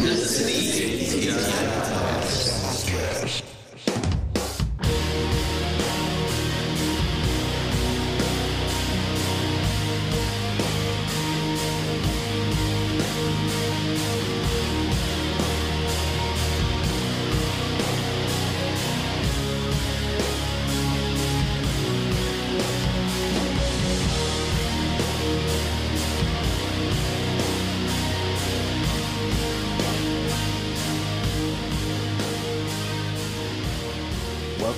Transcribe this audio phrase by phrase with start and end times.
[0.00, 1.30] You're listening to
[2.62, 3.59] Podcast.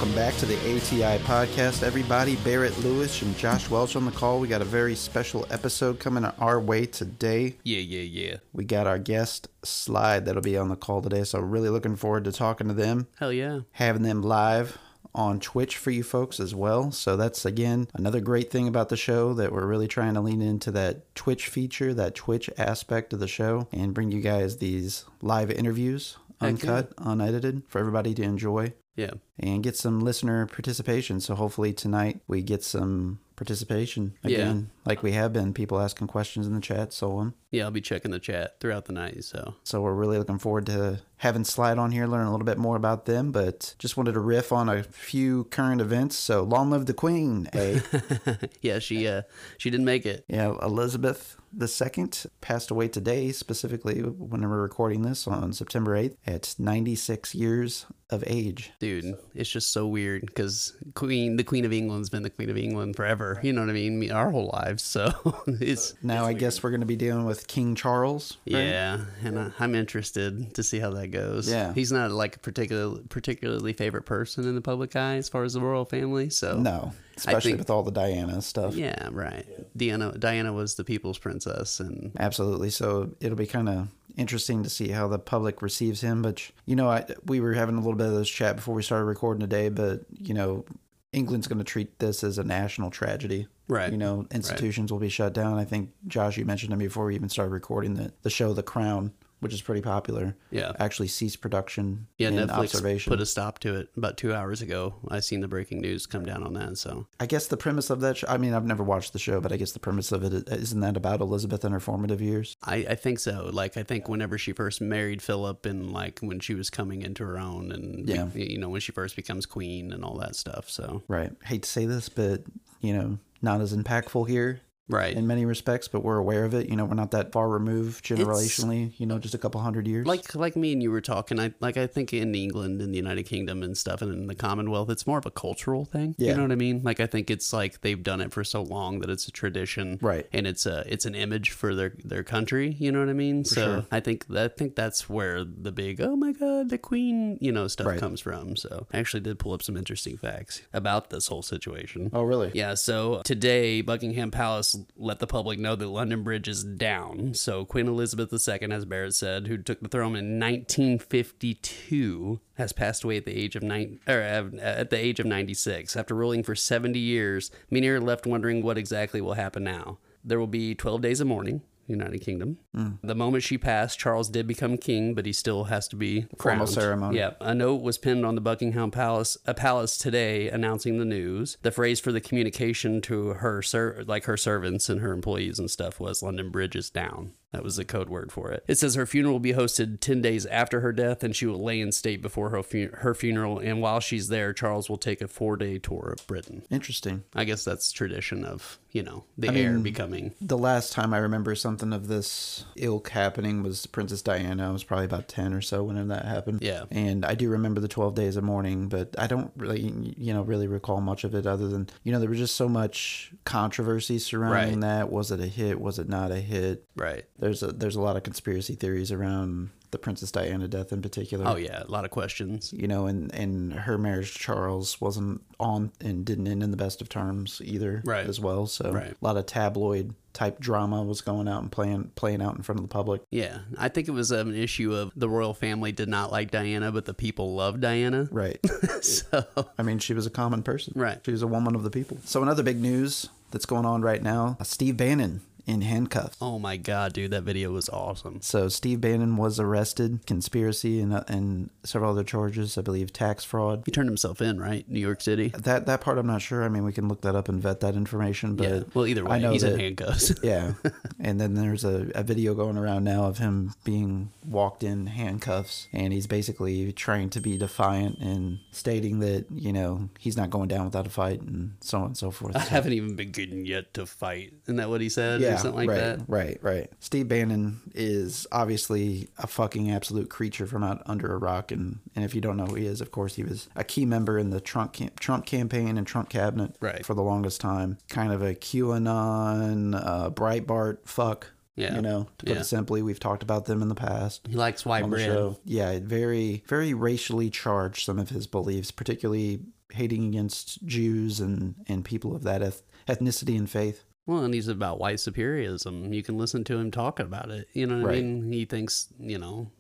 [0.03, 2.35] Welcome back to the ATI podcast, everybody.
[2.35, 4.41] Barrett Lewis and Josh Welch on the call.
[4.41, 7.55] We got a very special episode coming our way today.
[7.63, 8.37] Yeah, yeah, yeah.
[8.53, 12.25] We got our guest Slide that'll be on the call today, so really looking forward
[12.25, 13.61] to talking to them, Hell yeah.
[13.71, 14.77] having them live
[15.15, 16.91] on Twitch for you folks as well.
[16.91, 20.43] So that's again another great thing about the show that we're really trying to lean
[20.43, 25.05] into that Twitch feature, that Twitch aspect of the show, and bring you guys these
[25.21, 29.13] live interviews, uncut, unedited, for everybody to enjoy Yeah.
[29.39, 31.21] and get some listener participation.
[31.21, 35.53] So hopefully tonight we get some participation again, like we have been.
[35.53, 37.35] People asking questions in the chat, so on.
[37.51, 39.57] Yeah, I'll be checking the chat throughout the night, so.
[39.65, 42.77] So we're really looking forward to having Slide on here, learn a little bit more
[42.77, 43.33] about them.
[43.33, 46.17] But just wanted to riff on a few current events.
[46.17, 47.81] So long live the Queen, eh?
[48.61, 49.23] yeah, she uh
[49.59, 50.25] she didn't make it.
[50.29, 56.17] yeah, Elizabeth the Second passed away today, specifically when we're recording this on September eighth,
[56.27, 58.73] at ninety six years of age.
[58.79, 62.57] Dude, it's just so weird because Queen, the Queen of England's been the Queen of
[62.57, 63.32] England forever.
[63.43, 64.11] You know what I mean?
[64.11, 64.83] Our whole lives.
[64.83, 65.13] So
[65.47, 68.37] it's Now I guess we're going to be dealing with King Charles.
[68.51, 68.61] right?
[68.65, 71.51] yeah, and I, I'm interested to see how that goes.
[71.51, 71.73] Yeah.
[71.75, 75.55] he's not like a particular particularly favorite person in the public eye as far as
[75.55, 76.31] the royal family.
[76.31, 78.75] So No, especially think- with all the Diana stuff.
[78.75, 79.47] yeah, right.
[79.77, 82.71] Diana Diana was the people's princess, and Absolutely.
[82.71, 83.89] So it'll be kind of
[84.19, 86.21] interesting to see how the public receives him.
[86.21, 88.83] But you know, I, we were having a little bit of this chat before we
[88.83, 89.69] started recording today.
[89.71, 90.65] But you know,
[91.13, 93.47] England's going to treat this as a national tragedy.
[93.69, 93.93] Right.
[93.93, 95.59] You know, institutions will be shut down.
[95.59, 98.53] I think Josh, you mentioned to me before we even started recording that the show
[98.55, 99.13] The Crown,
[99.43, 100.71] which is pretty popular, yeah.
[100.79, 102.07] actually ceased production.
[102.17, 103.11] Yeah, Netflix observation.
[103.11, 104.95] put a stop to it about two hours ago.
[105.09, 106.79] I seen the breaking news come down on that.
[106.79, 108.19] So I guess the premise of that.
[108.19, 110.49] Show, I mean, I've never watched the show, but I guess the premise of it
[110.49, 112.57] isn't that about Elizabeth and her formative years.
[112.63, 113.51] I, I think so.
[113.53, 117.25] Like I think whenever she first married Philip, and like when she was coming into
[117.25, 118.29] her own, and Yeah.
[118.35, 120.71] you know when she first becomes queen and all that stuff.
[120.71, 121.33] So Right.
[121.45, 122.45] Hate to say this, but
[122.81, 124.61] you know, not as impactful here
[124.93, 126.69] right, in many respects, but we're aware of it.
[126.69, 128.93] You know, we're not that far removed generationally.
[128.99, 130.07] You know, just a couple hundred years.
[130.07, 131.41] like like me and you were talking.
[131.41, 134.35] I like I think in England and the United Kingdom and stuff, and in the
[134.35, 136.15] Commonwealth, it's more of a cultural thing.
[136.19, 136.31] Yeah.
[136.31, 136.83] You know what I mean?
[136.83, 139.99] Like I think it's like they've done it for so long that it's a tradition,
[140.01, 140.27] Right.
[140.33, 142.77] And it's a it's an image for their their country.
[142.79, 143.45] You know what I mean?
[143.45, 143.87] so sure.
[143.91, 147.69] I think I think that's where the big oh my god the queen you know
[147.69, 147.99] stuff Right.
[148.01, 148.57] comes from.
[148.57, 152.11] So I actually did pull up some interesting facts about this whole situation.
[152.13, 152.51] oh, really?
[152.55, 157.35] Yeah, so today Buckingham Palace let the public know that London Bridge is down.
[157.35, 163.05] So Queen Elizabeth II, as Barrett said, who took the throne in 1952, has passed
[163.05, 166.55] away at the age of or uh, at the age of 96 after ruling for
[166.55, 167.51] 70 years.
[167.71, 169.99] Many are left wondering what exactly will happen now.
[170.25, 171.63] There will be 12 days of mourning.
[171.87, 172.59] United Kingdom.
[172.75, 172.91] Hmm.
[173.03, 176.67] The moment she passed, Charles did become king, but he still has to be Formal
[176.67, 177.19] ceremony.
[177.19, 181.59] Yeah, a note was pinned on the Buckingham Palace, a palace today, announcing the news.
[181.63, 185.71] The phrase for the communication to her, ser- like her servants and her employees and
[185.71, 188.65] stuff, was "London Bridge is down." That was the code word for it.
[188.67, 191.63] It says her funeral will be hosted 10 days after her death, and she will
[191.63, 193.59] lay in state before her, fu- her funeral.
[193.59, 196.63] And while she's there, Charles will take a four day tour of Britain.
[196.71, 197.25] Interesting.
[197.35, 200.35] I guess that's tradition of, you know, the I heir mean- becoming.
[200.41, 204.69] The last time I remember something of this ilk happening was Princess Diana.
[204.69, 206.63] I was probably about 10 or so when that happened.
[206.63, 206.85] Yeah.
[206.91, 210.43] And I do remember the 12 days of mourning, but I don't really, you know,
[210.43, 214.19] really recall much of it other than, you know, there was just so much controversy
[214.19, 214.89] surrounding Right.
[215.01, 215.13] that.
[215.13, 215.79] Was it a hit?
[215.81, 216.87] Was it not a hit?
[216.97, 217.25] Right.
[217.43, 221.45] There's a there's a lot of conspiracy theories around the Princess Diana death in particular.
[221.47, 221.83] Oh, yeah.
[221.83, 222.73] A lot of questions.
[222.73, 226.77] You know, and and her marriage to Charles wasn't on and didn't end in the
[226.77, 228.25] best of terms either, Right.
[228.27, 229.11] As well, so Right.
[229.21, 232.79] a lot of tabloid type drama was going out and playing playing out in front
[232.79, 233.23] of the public.
[233.31, 236.93] Yeah, I think it was an issue of the royal family did not like Diana,
[236.93, 238.29] but the people loved Diana.
[238.31, 238.61] Right.
[239.03, 239.45] so,
[239.77, 240.93] I mean, she was a common person.
[240.95, 241.19] Right.
[241.25, 242.19] She was a woman of the people.
[242.25, 246.37] So another big news that's going on right now: uh, Steve Bannon in handcuffs.
[246.41, 248.41] Oh my god, dude, that video was awesome.
[248.43, 252.77] So Steve Bannon was arrested, conspiracy and uh, and several other charges.
[252.77, 253.83] I believe tax fraud.
[253.87, 254.89] He turned himself in, right?
[254.89, 255.49] New York City.
[255.57, 256.65] That that part I'm not sure.
[256.65, 258.57] I mean, we can look that up and vet that information.
[258.57, 258.81] But yeah.
[258.95, 260.33] Well, either way, I know he's in handcuffs.
[260.43, 260.73] yeah.
[261.25, 265.87] And then there's a, a video going around now of him being walked in handcuffs,
[265.93, 270.67] and he's basically trying to be defiant and stating that you know he's not going
[270.69, 272.57] down without a fight and so on and so forth.
[272.57, 274.53] I So- haven't even been begun yet to fight.
[274.65, 275.43] Isn't that what he said?
[275.43, 276.21] or yeah, something like right, that.
[276.29, 276.91] right, right.
[277.01, 282.25] Steve Bannon is obviously a fucking absolute creature from out under a rock, and, and
[282.25, 284.51] if you don't know who he is, of course, he was a key member in
[284.51, 287.05] the Trump Trump campaign and Trump cabinet Right.
[287.05, 287.99] for the longest time.
[288.09, 291.49] Kind of a QAnon, uh, Breitbart fuck.
[291.75, 291.95] Yeah.
[291.97, 292.61] You know, to put Yeah.
[292.61, 295.25] it simply, we've talked about them in the past He likes white bread.
[295.25, 295.57] show.
[295.65, 298.05] Yeah, very, very racially charged.
[298.05, 299.61] Some of his beliefs, particularly
[299.91, 304.05] hating against Jews and and people of that eth- ethnicity and faith.
[304.27, 305.91] Well, and he's about white superiority.
[306.11, 307.69] You can listen to him talking about it.
[307.73, 308.53] You know what I mean?
[308.53, 309.71] He thinks, you know,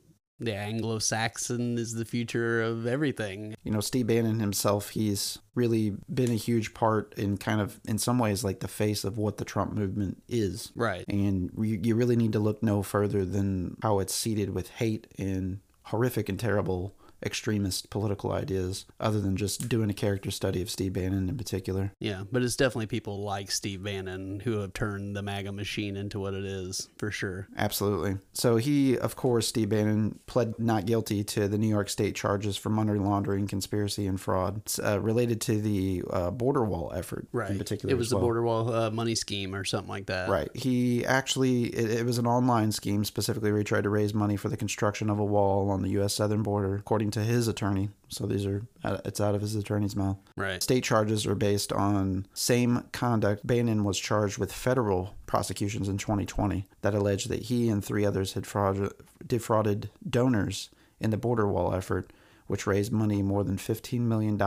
[0.40, 3.54] the Anglo-Saxon is the future of everything.
[3.62, 7.96] you know steve bannon himself he's really been a huge part in kind of in
[7.98, 11.04] some ways like the face of what the trump movement is Right.
[11.08, 15.06] and you you really need to look no further than how it's seeded with hate
[15.16, 20.68] and horrific and terrible extremist political ideas other than just doing a character study of
[20.70, 25.14] steve bannon in particular Yeah, but it's definitely people like Steve Bannon who have turned
[25.16, 27.46] the MAGA machine into what it is, for sure.
[27.56, 28.16] Absolutely.
[28.32, 32.56] So he, of course, Steve Bannon pled not guilty to the New York State charges
[32.56, 37.50] for money laundering, conspiracy, and fraud uh, related to the uh, border wall effort Right.
[37.50, 37.92] in particular.
[37.94, 38.24] it was as the well.
[38.26, 40.28] border wall uh, money scheme or something like that.
[40.28, 40.50] Right.
[40.54, 44.36] He actually, it, it was an online scheme specifically where he tried to raise money
[44.36, 46.14] for the construction of a wall on the U.S.
[46.14, 47.90] southern border, according to his attorney.
[48.08, 50.18] So these are, it's out of his attorney's mouth.
[50.36, 50.62] Right.
[50.62, 53.46] State charges are based on same conduct.
[53.46, 58.34] Bannon was charged with federal prosecutions in 2020 that alleged that he and three others
[58.34, 58.92] had fraud,
[59.26, 60.70] defrauded donors
[61.00, 62.12] in the border wall effort,
[62.46, 64.40] which raised money more than $15 million.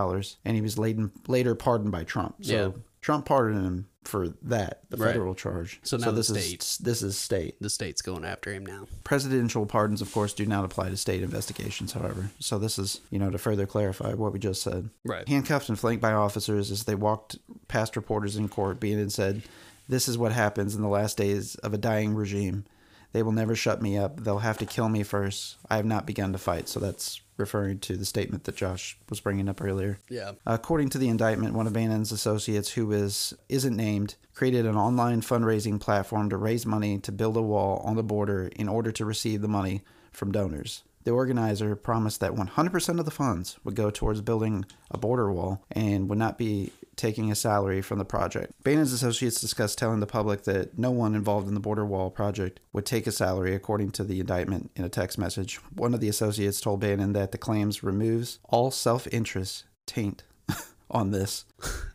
[0.46, 2.36] And he was laden, later pardoned by Trump.
[2.42, 2.82] So Yeah.
[3.06, 5.12] Trump pardoned him for that, the Right.
[5.12, 5.80] federal charge.
[5.84, 6.64] So now the this state.
[6.64, 7.56] is this is state.
[7.62, 8.88] The state's going after him now.
[9.04, 11.92] Presidential pardons, of course, do not apply to state investigations.
[11.94, 14.90] However, so this is you know to further clarify what we just said.
[15.04, 15.28] Right.
[15.30, 17.38] Handcuffed and flanked by officers as they walked
[17.68, 19.44] past reporters in court, Bannon said,
[19.88, 22.66] This is what happens in the last days of a dying regime.
[23.12, 24.24] They will never shut me up.
[24.24, 25.58] They'll have to kill me first.
[25.70, 26.68] I have not begun to fight.
[26.68, 30.00] So that's referring to the statement that Josh was bringing up earlier.
[30.10, 30.34] Yeah.
[30.46, 35.22] According to the indictment, one of Bannon's associates, who is isn't named, created an online
[35.22, 39.06] fundraising platform to raise money to build a wall on the border in order to
[39.06, 40.84] receive the money from donors.
[41.06, 45.64] The organizer promised that 100% of the funds would go towards building a border wall
[45.72, 48.54] and would not be taking a salary from the project.
[48.64, 52.60] Bannon's associates discussed telling the public that no one involved in the border wall project
[52.74, 55.58] would take a salary, according to the indictment in a text message.
[55.76, 60.24] One of the associates told Bannon that the claims removes all self interest taint
[60.90, 61.46] on this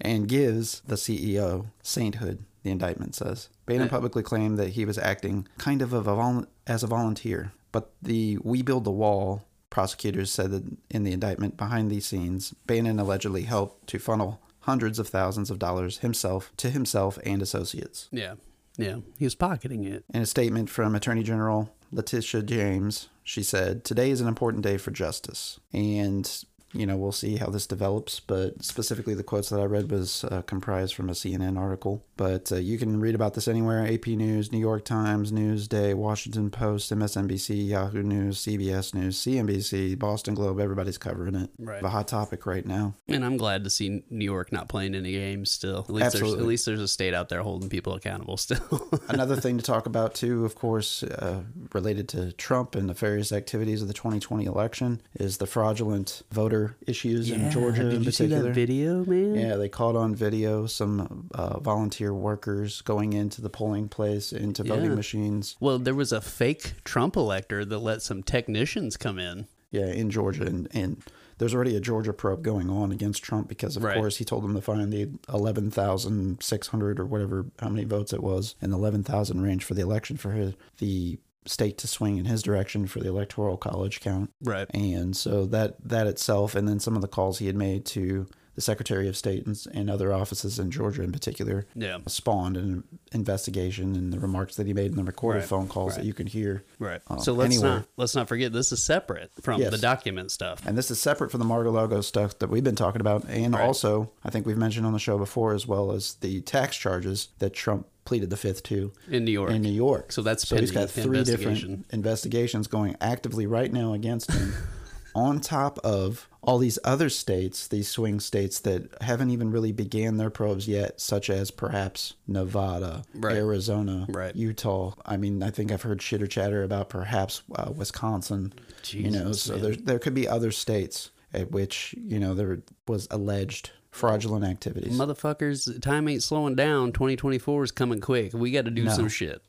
[0.01, 3.49] and gives the CEO sainthood, the indictment says.
[3.67, 7.93] Bannon publicly claimed that he was acting kind of, a vol- as a volunteer, but
[8.03, 12.99] the We Build the Wall prosecutors said that in the indictment behind these scenes, Bannon
[12.99, 18.09] allegedly helped to funnel hundreds of thousands of dollars himself to himself and associates.
[18.11, 18.35] Yeah.
[18.77, 18.97] Yeah.
[19.19, 20.05] He was pocketing it.
[20.13, 24.77] In a statement from Attorney General Letitia James, she said, Today is an important day
[24.77, 25.61] for justice.
[25.73, 29.91] And, you know, we'll see how this develops, but specifically the quotes that I read
[29.91, 32.05] was uh, comprised from a CNN article.
[32.21, 36.51] But uh, you can read about this anywhere AP News, New York Times, Newsday, Washington
[36.51, 40.61] Post, MSNBC, Yahoo News, CBS News, CNBC, Boston Globe.
[40.61, 41.49] Everybody's covering it.
[41.59, 41.83] Right.
[41.83, 42.95] A hot topic right now.
[43.09, 45.87] And I'm glad to see New York not playing any games still.
[45.89, 46.41] At least there's Absolutely.
[46.41, 48.91] at least there's a state out there holding people accountable still.
[49.09, 51.41] Another thing to talk about, too, of course, uh,
[51.73, 57.31] related to Trump and nefarious activities of the 2020 election, is the fraudulent voter issues
[57.31, 59.37] in Georgia Did in you see that video, man?
[59.37, 64.63] Yeah, they caught on video some uh, volunteer workers going into the polling place, into
[64.65, 64.95] voting Yeah.
[64.97, 65.57] machines.
[65.61, 69.47] Well, there was a fake Trump elector that let some technicians come in.
[69.73, 71.01] Yeah, in Georgia, and, and
[71.39, 73.97] there's already a Georgia probe going on against Trump because, of Right.
[73.97, 78.55] course, he told them to find the 11,600 or whatever how many votes it was
[78.61, 82.43] in the 11,000 range for the election for his, the state to swing in his
[82.43, 84.31] direction for the electoral college count.
[84.43, 84.69] Right.
[84.75, 88.27] And so that that itself, and then some of the calls he had made to
[88.61, 91.99] the Secretary of State and, and other offices in Georgia in particular Yeah.
[92.09, 95.97] spawned an investigation and the remarks that he made in the recorded Right, phone calls
[95.97, 96.63] that you can hear.
[96.79, 97.01] Right.
[97.09, 97.77] uh, so let's anywhere.
[97.79, 99.71] not let's not forget this is separate from Yes.
[99.71, 100.63] the document stuff.
[100.67, 103.63] And this is separate from the Mar-a-Lago stuff that we've been talking about, and Right.
[103.65, 107.29] also I think we've mentioned on the show before, as well as the tax charges
[107.39, 109.51] that Trump pleaded the fifth to In New York.
[109.53, 110.13] in New York.
[110.13, 114.53] So that's so he's got three different investigations going actively right now against him,
[115.15, 120.17] on top of all these other states, these swing states that haven't even really began
[120.17, 123.37] their probes yet, such as perhaps Nevada, Right.
[123.37, 124.35] Arizona, Right.
[124.35, 124.95] Utah.
[125.05, 128.53] I mean, I think I've heard chitter chatter about perhaps uh, Wisconsin.
[128.89, 129.63] you know, Jesus, so man.
[129.63, 134.97] there there could be other states at which you know there was alleged fraudulent activities.
[134.97, 136.93] Motherfuckers, time ain't slowing down.
[136.93, 138.33] 2024 is coming quick.
[138.33, 138.93] We got to do No.
[138.93, 139.43] some shit.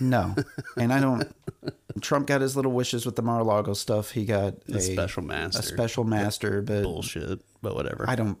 [0.00, 0.34] No,
[0.76, 1.30] and I don't.
[2.00, 4.12] Trump got his little wishes with the Mar-a-Lago stuff.
[4.12, 5.60] He got The a special master.
[5.60, 8.04] a special master, but bullshit, but whatever.
[8.08, 8.38] I don't.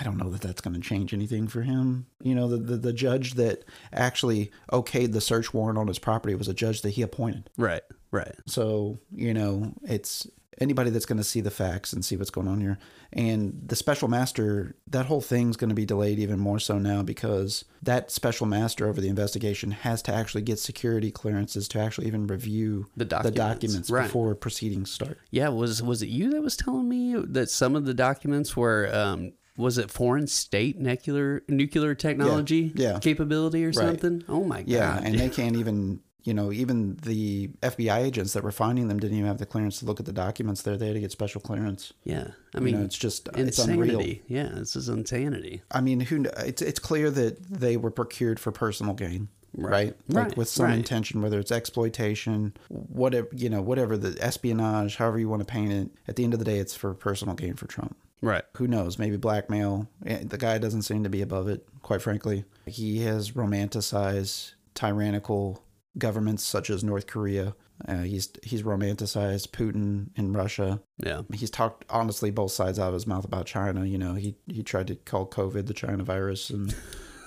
[0.00, 2.06] I don't know that that's going to change anything for him.
[2.22, 6.36] You know, the, the the judge that actually okayed the search warrant on his property
[6.36, 7.50] was a judge that he appointed.
[7.56, 8.36] right, right.
[8.46, 10.28] So, you know, it's
[10.60, 12.78] anybody that's going to see the facts and see what's going on here.
[13.12, 17.02] And the special master, that whole thing's going to be delayed even more so now
[17.02, 22.06] because that special master over the investigation has to actually get security clearances to actually
[22.06, 24.02] even review The documents, documents right.
[24.04, 25.18] before proceedings start.
[25.30, 28.90] Yeah, was was it you that was telling me that some of the documents were
[28.92, 32.98] um was it foreign state nuclear nuclear technology yeah.
[33.00, 34.22] capability or something?
[34.28, 34.68] Oh my god.
[34.68, 38.98] Yeah, and they can't even, you know, even the FBI agents that were finding them
[39.00, 40.76] didn't even have the clearance to look at the documents there.
[40.76, 41.92] They had to get special clearance.
[42.04, 42.28] yeah.
[42.54, 43.82] I You mean know, it's just it's unreal.
[44.00, 44.22] insanity.
[44.28, 45.62] Yeah, this is insanity.
[45.70, 46.26] I mean, who?
[46.38, 49.94] It's it's clear that they were procured for personal gain, right?
[50.08, 50.78] Like Right, with some right.
[50.78, 55.72] intention, whether it's exploitation, whatever you know, whatever the espionage, however you want to paint
[55.72, 55.88] it.
[56.08, 57.96] At the end of the day, it's for personal gain for Trump.
[58.20, 58.44] Right.
[58.56, 58.98] Who knows?
[58.98, 59.88] Maybe blackmail.
[60.04, 61.66] Eh, The guy doesn't seem to be above it.
[61.82, 65.62] Quite frankly, he has romanticized tyrannical
[65.98, 67.54] governments such as North Korea.
[67.86, 71.22] Uh, he's he's romanticized Putin in Russia Yeah.
[71.32, 73.84] he's talked honestly both sides out of his mouth about China.
[73.84, 76.74] You know, he he tried to call COVID the China virus, and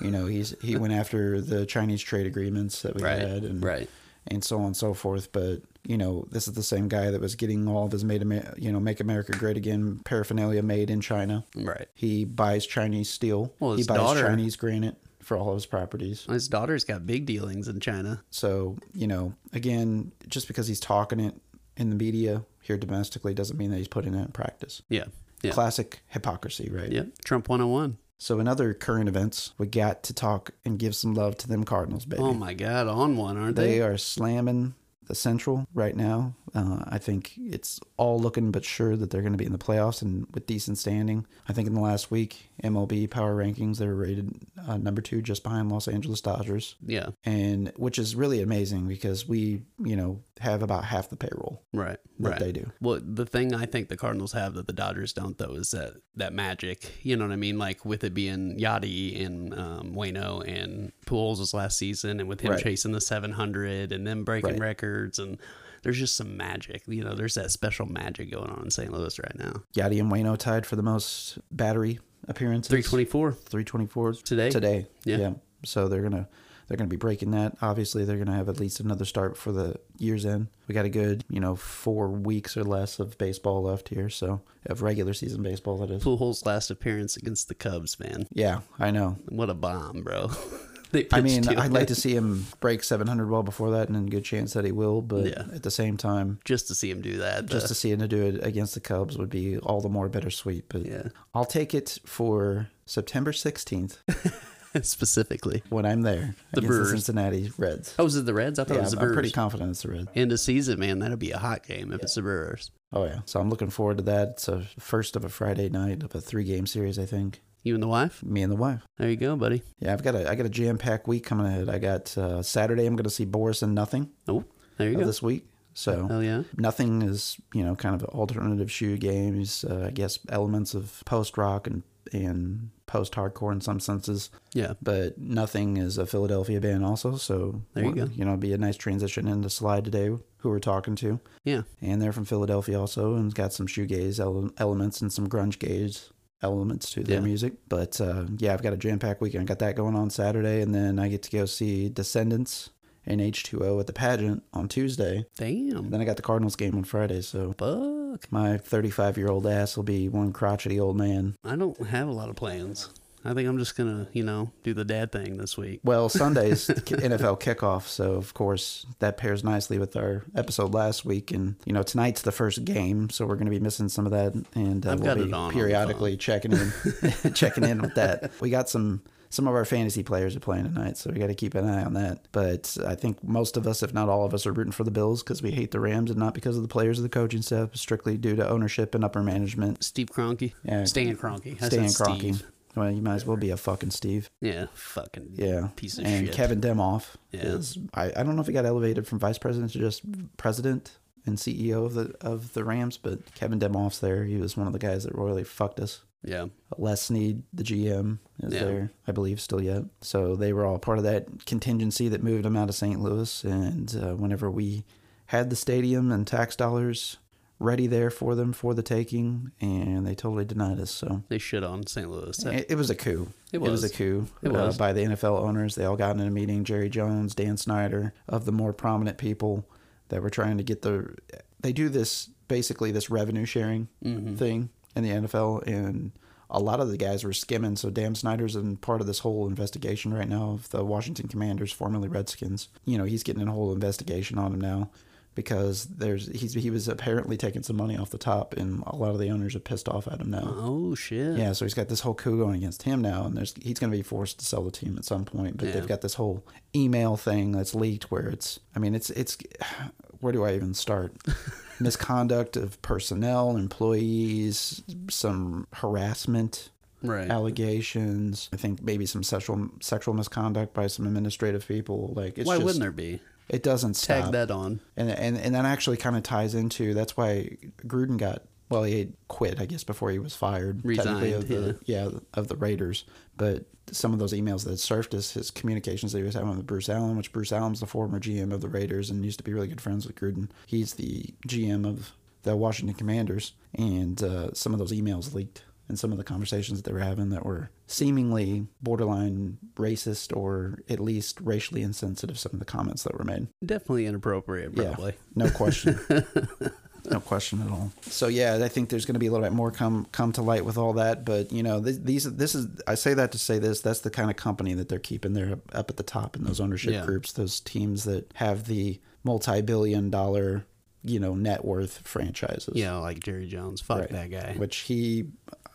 [0.01, 3.19] you know he's he went after the Chinese trade agreements that we Right.
[3.19, 3.89] had, and Right.
[4.27, 5.31] and so on and so forth.
[5.31, 8.21] But you know, this is the same guy that was getting all of his made
[8.21, 11.45] Amer- you know make America great again paraphernalia made in China.
[11.55, 11.87] Right.
[11.93, 13.53] He buys Chinese steel.
[13.61, 14.97] Well, he buys daughter- Chinese granite
[15.31, 16.25] for all of his properties.
[16.25, 18.21] His daughter's got big dealings in China.
[18.31, 21.39] So, you know, again, just because he's talking it
[21.77, 24.81] in the media here domestically doesn't mean that he's putting it in practice.
[24.89, 25.05] Yeah.
[25.41, 25.51] Yeah.
[25.53, 26.91] Classic hypocrisy, right?
[26.91, 27.03] Yeah.
[27.23, 27.97] Trump 101.
[28.17, 31.63] So, in other current events, we got to talk and give some love to them
[31.63, 32.21] Cardinals, baby.
[32.21, 33.81] Oh my god, on one, aren't they they?
[33.81, 34.75] are slamming
[35.11, 36.33] the Central right now.
[36.55, 39.57] Uh, I think it's all looking but sure that they're going to be in the
[39.57, 41.25] playoffs and with decent standing.
[41.49, 44.33] I think in the last week, MLB Power Rankings, they were rated
[44.67, 46.75] uh, number two just behind Los Angeles Dodgers.
[46.85, 47.09] Yeah.
[47.25, 51.97] and which is really amazing because we, you know, have about half the payroll Right.
[52.19, 52.39] that right.
[52.39, 52.71] they do.
[52.81, 55.93] Well, the thing I think the Cardinals have that the Dodgers don't, though, is that
[56.15, 56.91] that magic.
[57.03, 57.57] You know what I mean?
[57.57, 62.51] Like with it being Yadi and um, Wayno and Pujols last season, and with him
[62.51, 62.61] Right.
[62.63, 64.59] chasing the 700 and then breaking Right.
[64.59, 65.37] records, and
[65.83, 66.83] there's just some magic.
[66.87, 68.91] You know, there's that special magic going on in St.
[68.91, 69.63] Louis right now.
[69.75, 72.69] Yadi and Wayno tied for the most battery appearances.
[72.69, 74.49] 324 324 Today?
[74.49, 75.33] Today, Yeah.
[75.63, 76.27] So they're gonna
[76.67, 77.57] they're gonna be breaking that.
[77.61, 80.47] Obviously, they're gonna have at least another start for the year's end.
[80.67, 84.09] We got a good, you know, four weeks or less of baseball left here.
[84.09, 86.03] So of regular season baseball, that is.
[86.03, 88.25] Pujols' last appearance against the Cubs, man.
[88.33, 89.17] Yeah, I know.
[89.29, 90.31] What a bomb, bro.
[91.11, 94.23] I mean, I'd like to see him break 700 well before that, and a good
[94.25, 95.01] chance that he will.
[95.01, 95.43] But Yeah.
[95.53, 97.45] at the same time, just to see him do that.
[97.47, 99.89] just uh, to see him to do it against the Cubs would be all the
[99.89, 100.65] more bittersweet.
[100.69, 101.03] But Yeah.
[101.33, 103.97] I'll take it for September 16th
[104.81, 105.63] specifically.
[105.69, 106.91] when I'm there The Brewers.
[106.91, 107.95] the Cincinnati Reds.
[107.99, 108.59] Oh, was it the Reds?
[108.59, 109.15] I thought it Yeah, was I'm, the I'm Brewers.
[109.15, 110.07] pretty confident it's the Reds.
[110.15, 110.99] End of season, man.
[110.99, 112.71] That'll be a hot game if it's the Brewers.
[112.93, 114.29] Oh yeah, so I'm looking forward to that.
[114.29, 116.99] It's a first of a Friday night of a three game series.
[116.99, 118.23] I think You and the wife?
[118.23, 118.81] me and the wife.
[118.97, 119.61] There you go, buddy.
[119.79, 121.69] Yeah, I've got a I got a jam packed week coming ahead.
[121.69, 122.85] I got uh, Saturday.
[122.85, 124.43] I'm going to see Boris and Nothing Oh,
[124.77, 125.05] there you of go.
[125.05, 125.45] this week.
[125.73, 126.43] So Hell yeah.
[126.57, 129.63] Nothing is, you know, kind of alternative shoegaze.
[129.69, 134.73] Uh, I guess elements of post rock and and post hardcore in some senses, Yeah.
[134.81, 137.15] but Nothing is a Philadelphia band also.
[137.15, 138.13] So There you we'll- go.
[138.13, 141.61] You know, it'd be a nice transition into Slide today, who we're talking to, Yeah.
[141.79, 145.57] and they're from Philadelphia also, and it's got some shoegaze ele- elements and some grunge
[145.59, 146.09] gaze
[146.41, 147.21] elements to their Yeah.
[147.23, 147.53] music.
[147.69, 149.43] But uh, yeah, I've got a jam packed weekend.
[149.43, 152.69] I got that going on Saturday, and then I get to go see Descendents
[153.05, 155.25] and H2O at the pageant on Tuesday.
[155.35, 155.89] Damn.
[155.89, 158.21] Then I got the Cardinals game on Friday, so Fuck.
[158.21, 158.31] fuck?
[158.31, 161.35] My 35 year old ass will be one crotchety old man.
[161.43, 162.89] I don't have a lot of plans.
[163.23, 165.81] I think I'm just gonna, you know, do the dad thing this week.
[165.83, 171.31] Well, Sunday's NFL kickoff, so of course that pairs nicely with our episode last week.
[171.31, 174.11] And you know, tonight's the first game, so we're going to be missing some of
[174.11, 176.71] that, and uh, we'll be it on on the periodically checking in,
[177.33, 178.31] checking in with that.
[178.39, 179.01] We got some.
[179.29, 181.85] Some of our fantasy players are playing tonight, so we got to keep an eye
[181.85, 182.25] on that.
[182.33, 184.91] But I think most of us, if not all of us, are rooting for the
[184.91, 187.41] Bills because we hate the Rams, and not because of the players or the coaching
[187.41, 189.85] staff, strictly due to ownership and upper management.
[189.85, 190.51] Steve Kroenke.
[190.65, 190.83] Yeah.
[190.83, 191.07] Stan.
[191.07, 192.35] I Stan Kroenke.
[192.35, 192.51] Steve.
[192.75, 194.29] Well, you might as well be a fucking Steve.
[194.39, 195.69] Yeah, fucking Yeah.
[195.75, 196.35] piece of and shit.
[196.35, 197.41] Kevin Demoff Yeah.
[197.41, 200.03] is I, I don't know if he got elevated from vice president to just
[200.37, 204.23] president and CEO of the of the Rams, but Kevin Demoff's there.
[204.23, 206.01] He was one of the guys that royally fucked us.
[206.23, 206.47] Yeah.
[206.77, 208.63] Les Snead, the GM, is Yeah.
[208.63, 209.83] there, I believe, still yet.
[210.01, 213.01] So they were all part of that contingency that moved him out of St.
[213.01, 213.43] Louis.
[213.43, 214.85] And uh, whenever we
[215.27, 217.17] had the stadium and tax dollars
[217.61, 220.91] ready there for them for the taking, and they totally denied us.
[220.91, 222.09] So They shit on St.
[222.09, 222.43] Louis.
[222.45, 223.29] it, it was a coup.
[223.53, 223.71] It was.
[223.71, 223.83] was.
[223.83, 224.77] a coup It uh, was.
[224.77, 225.75] by the NFL owners.
[225.75, 226.63] They all got in a meeting.
[226.63, 229.65] Jerry Jones, Dan Snyder, of the more prominent people
[230.09, 231.15] that were trying to get the.
[231.59, 234.35] They do this basically this revenue sharing Mm-hmm.
[234.35, 236.11] thing in the NFL, and
[236.49, 237.75] a lot of the guys were skimming.
[237.77, 241.71] So Dan Snyder's in part of this whole investigation right now of the Washington Commanders,
[241.71, 242.67] formerly Redskins.
[242.83, 244.89] You know, he's getting a whole investigation on him now
[245.33, 249.11] because there's he's he was apparently taking some money off the top, and a lot
[249.11, 250.43] of the owners are pissed off at him now.
[250.57, 251.37] Oh shit.
[251.37, 253.91] Yeah, so he's got this whole coup going against him now, and there's he's going
[253.91, 255.57] to be forced to sell the team at some point.
[255.57, 255.73] But Yeah.
[255.75, 256.43] they've got this whole
[256.75, 259.37] email thing that's leaked, where it's I mean, it's it's
[260.19, 261.13] where do I even start?
[261.79, 266.69] Misconduct of personnel, employees, some harassment
[267.03, 267.31] Right.
[267.31, 268.47] allegations.
[268.53, 272.13] I think maybe some sexual sexual misconduct by some administrative people.
[272.15, 273.19] Like it's Why just, wouldn't there be?
[273.51, 274.23] It doesn't stop.
[274.23, 274.79] Tag that on.
[274.95, 278.97] And and and that actually kind of ties into that's why Gruden got well he
[278.99, 282.09] had quit I guess before he was fired technically of Resigned, the yeah.
[282.33, 283.03] of the Raiders
[283.35, 286.87] but some of those emails that surfaced his communications that he was having with Bruce
[286.87, 289.67] Allen which Bruce Allen's the former GM of the Raiders and used to be really
[289.67, 294.79] good friends with Gruden he's the GM of the Washington Commanders and uh, some of
[294.79, 298.65] those emails leaked and some of the conversations that they were having that were seemingly
[298.81, 304.05] borderline racist or at least racially insensitive some of the comments that were made Definitely
[304.05, 305.11] inappropriate, probably.
[305.11, 305.99] yeah, no question.
[307.09, 307.91] no question at all.
[308.03, 310.41] So yeah, I think there's going to be a little bit more come come to
[310.41, 311.25] light with all that.
[311.25, 313.81] But you know, th- these this is I say that to say this.
[313.81, 316.43] That's the kind of company that they're keeping there up, up at the top in
[316.43, 317.05] those ownership Yeah.
[317.05, 320.65] groups, those teams that have the multi-billion dollar
[321.03, 322.73] you know net worth franchises.
[322.75, 323.81] Yeah, like Jerry Jones.
[323.81, 324.09] Fuck Right.
[324.09, 324.53] that guy.
[324.57, 325.25] Which he,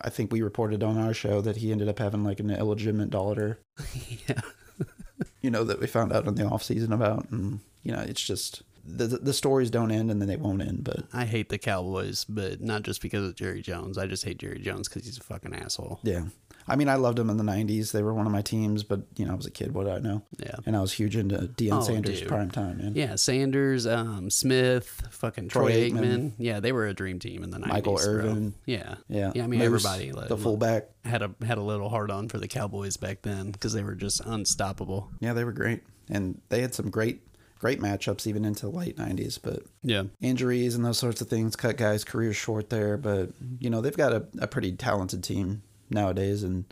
[0.00, 3.10] I think we reported on our show that he ended up having like an illegitimate
[3.10, 3.60] daughter.
[4.28, 4.40] yeah.
[5.42, 8.22] you know, that we found out in the off season about, and you know, it's
[8.22, 10.84] just the the stories don't end and then they won't end.
[10.84, 13.98] But I hate the Cowboys, but not just because of Jerry Jones.
[13.98, 16.00] I just hate Jerry Jones because he's a fucking asshole.
[16.04, 16.24] yeah,
[16.68, 17.92] I mean, I loved them in the '90s.
[17.92, 19.72] They were one of my teams, but you know, I was a kid.
[19.72, 20.22] What did I know?
[20.38, 20.56] Yeah.
[20.66, 22.28] And I was huge into Deion Oh, Sanders dude.
[22.28, 22.92] prime time, man.
[22.96, 26.00] Yeah, Sanders, um, Smith, fucking Troy, Troy Aikman.
[26.00, 26.32] Aikman.
[26.38, 27.68] Yeah, they were a dream team in the 90s.
[27.68, 28.04] Michael bro.
[28.04, 28.54] Irvin.
[28.64, 28.96] Yeah.
[29.08, 30.12] Yeah, Yeah, I mean, Moose, everybody.
[30.12, 30.88] like, the fullback.
[31.04, 33.94] had a had a little hard on for the Cowboys back then because they were
[33.94, 35.10] just unstoppable.
[35.20, 37.20] Yeah, they were great, and they had some great,
[37.60, 39.38] great matchups even into the late '90s.
[39.40, 40.04] But Yeah.
[40.20, 42.96] injuries and those sorts of things cut guys' careers short there.
[42.96, 46.64] But you know, they've got a, a pretty talented team nowadays, and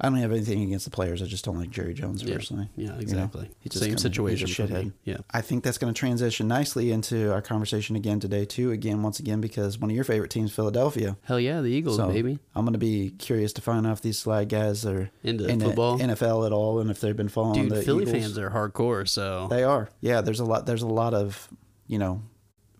[0.00, 1.20] I don't have anything against the players.
[1.22, 2.34] I just don't like Jerry Jones Yeah.
[2.36, 2.68] personally.
[2.76, 3.50] Yeah, You know, exactly.
[3.68, 4.92] Same kinda- situation He's shithead.
[5.04, 5.16] Yeah.
[5.32, 8.70] I think that's going to transition nicely into our conversation again today, too.
[8.70, 11.16] Again, once again, because one of your favorite teams, Philadelphia.
[11.22, 12.38] Hell yeah, the Eagles, So baby.
[12.54, 15.58] I'm going to be curious to find out if these slide guys are Into in
[15.58, 15.98] the football?
[15.98, 18.22] NFL at all, and if they've been following Dude, the Philly Eagles.
[18.22, 19.88] fans are hardcore, so They are.
[20.00, 20.64] Yeah, there's a lot.
[20.66, 21.48] There's a lot of
[21.88, 22.22] you know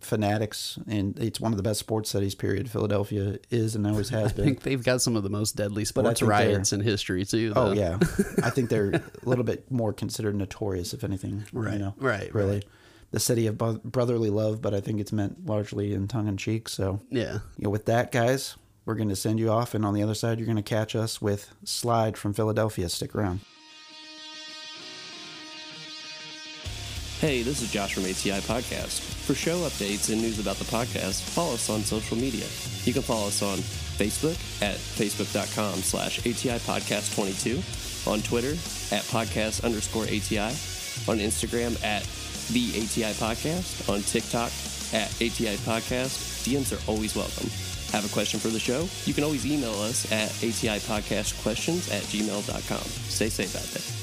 [0.01, 2.35] fanatics, and it's one of the best sports cities.
[2.35, 2.69] Period.
[2.69, 4.43] Philadelphia is and always has been.
[4.43, 7.53] I think they've got some of the most deadly sports riots in history too.
[7.55, 7.73] Oh though.
[7.73, 7.97] yeah,
[8.43, 11.45] I think they're a little bit more considered notorious, if anything.
[11.53, 12.65] Right, You know, right, Really, right.
[13.11, 16.69] the city of brotherly love, but I think it's meant largely in tongue in cheek.
[16.69, 17.33] So, yeah.
[17.57, 20.15] you know, with that, guys, we're going to send you off, and on the other
[20.15, 22.89] side, you're going to catch us with Slide from Philadelphia.
[22.89, 23.41] Stick around.
[27.19, 29.01] Hey, this is Josh from ATI Podcast.
[29.01, 32.45] For show updates and news about the podcast, follow us on social media.
[32.85, 38.51] You can follow us on Facebook at facebook.com slash ATI Podcast 22, on Twitter
[38.95, 40.55] at podcast underscore ATI,
[41.11, 42.03] on Instagram at
[42.53, 44.51] the ATI Podcast, on TikTok
[44.95, 46.47] at ATI Podcast.
[46.47, 47.49] DMs are always welcome.
[47.91, 48.87] Have a question for the show?
[49.03, 52.79] You can always email us at ATI Podcast Questions at gmail.com.
[52.79, 53.98] Stay safe out there.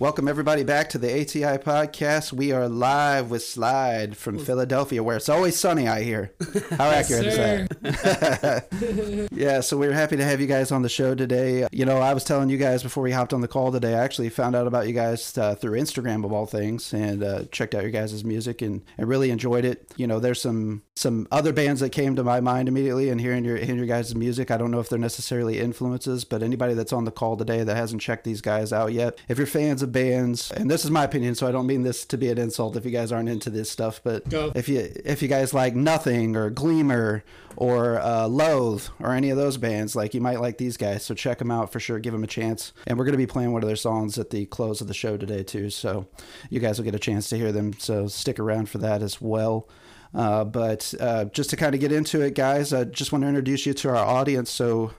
[0.00, 2.32] Welcome everybody back to the ATI podcast.
[2.32, 5.88] We are live with Slide from Philadelphia, where it's always sunny.
[5.88, 6.32] I hear.
[6.70, 9.28] How accurate is that?
[9.30, 11.66] yeah, so we're happy to have you guys on the show today.
[11.70, 13.94] You know, I was telling you guys before we hopped on the call today.
[13.94, 17.44] I actually found out about you guys uh, through Instagram of all things, and uh,
[17.52, 19.92] checked out your guys' music and, and really enjoyed it.
[19.98, 23.44] You know, there's some some other bands that came to my mind immediately, and hearing
[23.44, 24.50] your hearing your guys' music.
[24.50, 27.76] I don't know if they're necessarily influences, but anybody that's on the call today that
[27.76, 31.04] hasn't checked these guys out yet, if you're fans of bands, and this is my
[31.04, 33.50] opinion, so I don't mean this to be an insult if you guys aren't into
[33.50, 34.52] this stuff, but Go.
[34.54, 37.24] if you if you guys like Nothing or Gleamer
[37.56, 41.14] or uh, Loathe or any of those bands, like you might like these guys, so
[41.14, 41.98] check them out for sure.
[41.98, 44.46] Give them a chance, and we're gonna be playing one of their songs at the
[44.46, 46.06] close of the show today too, so
[46.48, 47.72] you guys will get a chance to hear them.
[47.78, 49.68] So stick around for that as well.
[50.12, 53.28] Uh, but uh, just to kind of get into it, guys, I just want to
[53.28, 54.50] introduce you to our audience.
[54.50, 54.92] So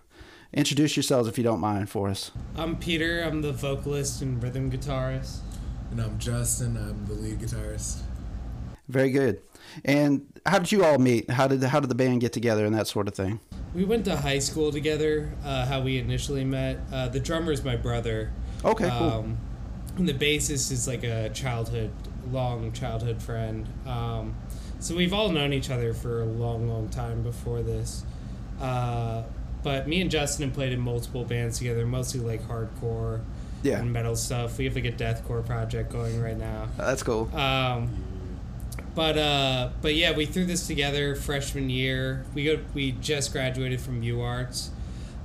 [0.54, 2.32] introduce yourselves if you don't mind for us.
[2.56, 3.22] I'm Peter.
[3.22, 5.40] I'm the vocalist and rhythm guitarist.
[5.92, 6.78] And I'm Justin.
[6.78, 8.02] I'm the lead guitarist.
[8.88, 9.42] Very good.
[9.86, 11.30] And how did you all meet?
[11.30, 13.40] How did how did the band get together and that sort of thing?
[13.74, 15.32] We went to high school together.
[15.44, 16.80] Uh, how we initially met.
[16.92, 18.32] Uh, the drummer is my brother.
[18.66, 19.10] Okay, cool.
[19.10, 19.38] Um,
[19.98, 21.92] and the bassist is like a childhood,
[22.32, 23.68] long childhood friend.
[23.86, 24.36] Um,
[24.80, 28.04] so we've all known each other for a long, long time before this.
[28.60, 29.24] Uh,
[29.64, 33.22] but me and Justin have played in multiple bands together, mostly like hardcore
[33.64, 33.80] Yeah.
[33.80, 34.58] and metal stuff.
[34.58, 36.68] We have like a deathcore project going right now.
[36.78, 37.30] That's cool.
[37.36, 37.90] Um,
[38.96, 42.26] but uh, but yeah, we threw this together freshman year.
[42.34, 44.70] We go we just graduated from UArts,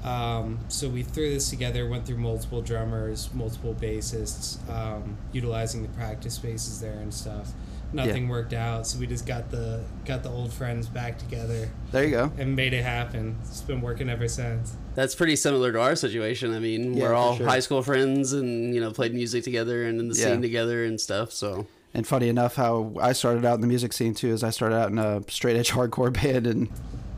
[0.05, 1.88] um, so we threw this together.
[1.88, 7.51] Went through multiple drummers, multiple bassists, um, utilizing the practice spaces there and stuff.
[7.92, 12.05] Nothing worked out, so we just got the got the old friends back together There
[12.05, 12.33] you go.
[12.37, 13.37] and made it happen.
[13.42, 14.77] It's been working ever since.
[14.94, 16.55] That's pretty similar to our situation.
[16.55, 17.46] I mean, Yeah, we're all sure.
[17.46, 20.27] high school friends and, you know, played music together and in the Yeah.
[20.33, 21.33] scene together and stuff.
[21.33, 24.51] So, And funny enough, how I started out in the music scene too is I
[24.51, 26.68] started out in a straight edge hardcore band and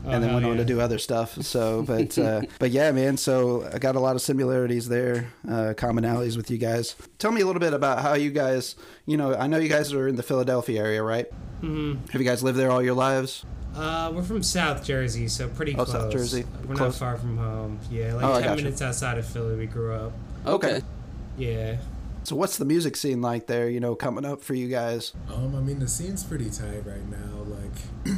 [0.05, 1.35] Oh, and then hell went on to do other stuff.
[1.43, 3.17] So, but uh, but yeah, man.
[3.17, 6.95] So I got a lot of similarities there, uh, commonalities with you guys.
[7.17, 8.75] Tell me a little bit about how you guys.
[9.05, 11.25] You know, I know you guys are in the Philadelphia area, right?
[11.61, 12.05] Mm-hmm.
[12.11, 13.45] Have you guys lived there all your lives?
[13.75, 15.91] Uh, we're from South Jersey, so pretty Oh, close.
[15.91, 16.43] South Jersey.
[16.67, 16.93] We're Close.
[16.93, 17.79] not far from home.
[17.91, 18.63] Yeah, like Oh, I ten gotcha.
[18.63, 19.55] minutes outside of Philly.
[19.57, 20.13] We grew up.
[20.45, 20.81] okay.
[21.37, 21.77] Yeah.
[22.23, 23.69] So what's the music scene like there?
[23.69, 25.13] You know, coming up for you guys.
[25.33, 27.43] Um, I mean, the scene's pretty tight right now.
[27.45, 28.15] Like,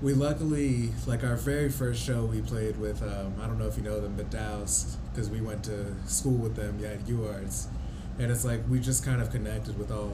[0.00, 3.76] we luckily, like, our very first show we played with, um, I don't know if
[3.76, 7.66] you know them, but Douse, because we went to school with them, yeah, at UArts.
[8.18, 10.12] And it's like, we just kind of connected with all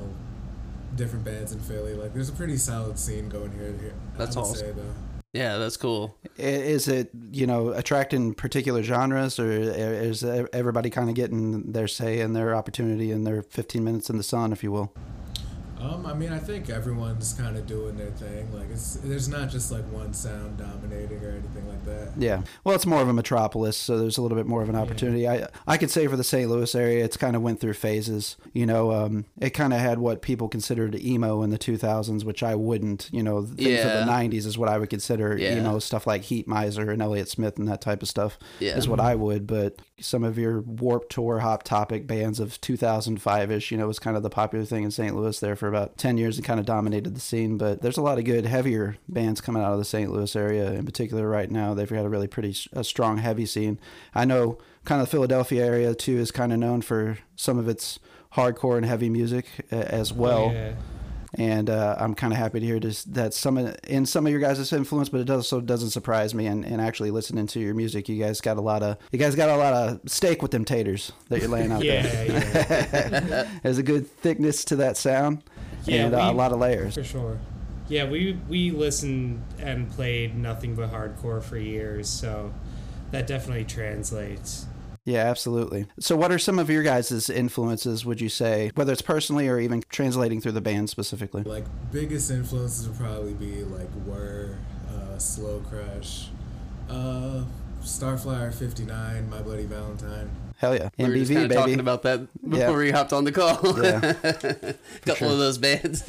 [0.97, 1.94] different bands in Philly.
[1.94, 3.75] Like, there's a pretty solid scene going here.
[3.81, 4.94] here That's I would awesome.
[5.35, 6.16] Yeah, that's cool.
[6.38, 12.20] Is it you know attracting particular genres, or is everybody kind of getting their say
[12.20, 14.94] and their opportunity and their 15 minutes in the sun, if you will?
[15.85, 18.53] Um, I mean, I think everyone's kind of doing their thing.
[18.55, 22.12] Like, it's there's not just like one sound dominating or anything like that.
[22.16, 22.42] Yeah.
[22.64, 25.29] Well, it's more of a metropolis, so there's a little bit more of an opportunity.
[25.29, 26.49] I I could say for the St.
[26.51, 28.37] Louis area, it's kind of went through phases.
[28.53, 32.42] You know, um, it kind of had what people considered emo in the 2000s, which
[32.42, 33.11] I wouldn't.
[33.12, 33.87] You know, things Yeah.
[34.01, 35.59] of the 90s is what I would consider Yeah.
[35.59, 38.77] emo stuff like Heatmiser and Elliott Smith and that type of stuff Yeah.
[38.77, 39.47] is what I would.
[39.47, 43.99] But some of your Warp Tour, Hot Topic bands of 2005 ish, you know, was
[43.99, 45.14] kind of the popular thing in St.
[45.14, 47.58] Louis there for about 10 years and kind of dominated the scene.
[47.58, 50.10] But there's a lot of good, heavier bands coming out of the St.
[50.10, 51.74] Louis area in particular right now.
[51.74, 53.78] They've got a really pretty a strong, heavy scene.
[54.14, 57.68] I know kind of the Philadelphia area too is kind of known for some of
[57.68, 57.98] its
[58.34, 60.52] hardcore and heavy music as well.
[60.52, 60.74] Yeah.
[61.37, 64.30] And uh, I'm kind of happy to hear just that some of, in some of
[64.30, 66.46] your guys' influence, but it also doesn't surprise me.
[66.46, 69.34] And, and actually listening to your music, you guys got a lot of you guys
[69.34, 72.26] got a lot of steak with them taters that you're laying out Yeah, there.
[72.28, 75.42] yeah, There's a good thickness to that sound,
[75.87, 76.94] Yeah, and uh, a lot of layers.
[76.94, 77.38] for sure.
[77.88, 82.53] Yeah, we we listened and played nothing but hardcore for years, so
[83.11, 84.66] that definitely translates.
[85.05, 85.87] Yeah, absolutely.
[86.01, 88.07] So, what are some of your guys' influences?
[88.07, 91.42] Would you say, whether it's personally or even translating through the band specifically?
[91.42, 94.57] Like biggest influences would probably be like Whirr,
[94.88, 96.29] uh, Slow Crush,
[96.88, 97.44] uh,
[97.83, 100.31] Starflyer 59, My Bloody Valentine.
[100.58, 101.60] Hell yeah, We were just MBV kind of baby.
[101.60, 102.76] talking about that before Yeah.
[102.76, 103.82] we hopped on the call.
[103.82, 104.12] Yeah,
[105.04, 105.28] couple sure.
[105.28, 106.08] of those bands.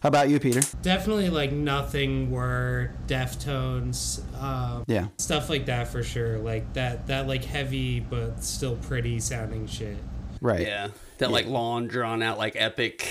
[0.00, 0.60] How about you, Peter?
[0.82, 6.38] Definitely like nothing were Deftones, uh, Yeah, stuff like that for sure.
[6.38, 9.96] Like that that like heavy but still pretty sounding shit.
[10.40, 10.60] right.
[10.66, 10.88] yeah.
[11.18, 13.06] That like long drawn out like epic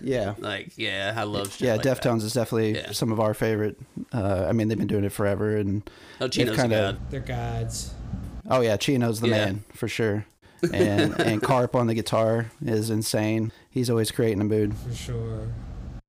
[0.00, 0.34] yeah.
[0.38, 2.00] like yeah, I love shit Yeah, like that.
[2.02, 2.90] Deftones is definitely Yeah.
[2.92, 3.78] some of our favorite.
[4.12, 5.88] Uh, I mean, they've been doing it forever, and
[6.20, 7.10] Oh, they've Chino's kinda- god.
[7.10, 7.94] They're gods.
[8.52, 9.44] Oh yeah, Chino's the Yeah.
[9.46, 10.26] man for sure.
[10.72, 13.50] and and Carp on the guitar is insane.
[13.70, 14.74] He's always creating a mood.
[14.76, 15.48] For sure.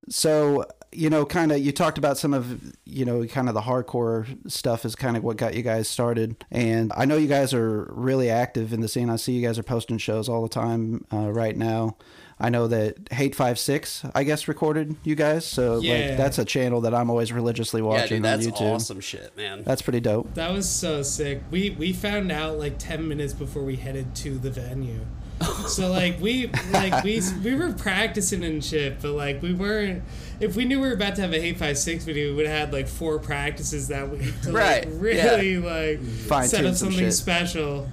[0.10, 3.62] So you know, kind of you talked about some of you know, kind of the
[3.62, 6.46] hardcore stuff is kind of what got you guys started.
[6.52, 9.10] And I know you guys are really active in the scene.
[9.10, 11.98] I see you guys are posting shows all the time uh, right now.
[12.44, 15.46] I know that Hate Five Six, I guess, recorded you guys.
[15.46, 15.94] So Yeah.
[16.10, 18.76] like that's a channel that I'm always religiously watching Yeah, watching dude, that's on YouTube.
[18.76, 19.64] awesome shit, man.
[19.64, 20.34] That's pretty dope.
[20.36, 21.42] That was so sick.
[21.52, 25.00] We we found out like ten minutes before we headed to the venue.
[25.68, 30.04] So like we like we we were practicing and shit, but like we weren't.
[30.40, 32.46] If we knew we were about to have a Hate Five Six video, we would
[32.48, 36.76] have had like four practices that week to Right, like really like Fine set up
[36.76, 37.14] some something shit.
[37.14, 37.90] special.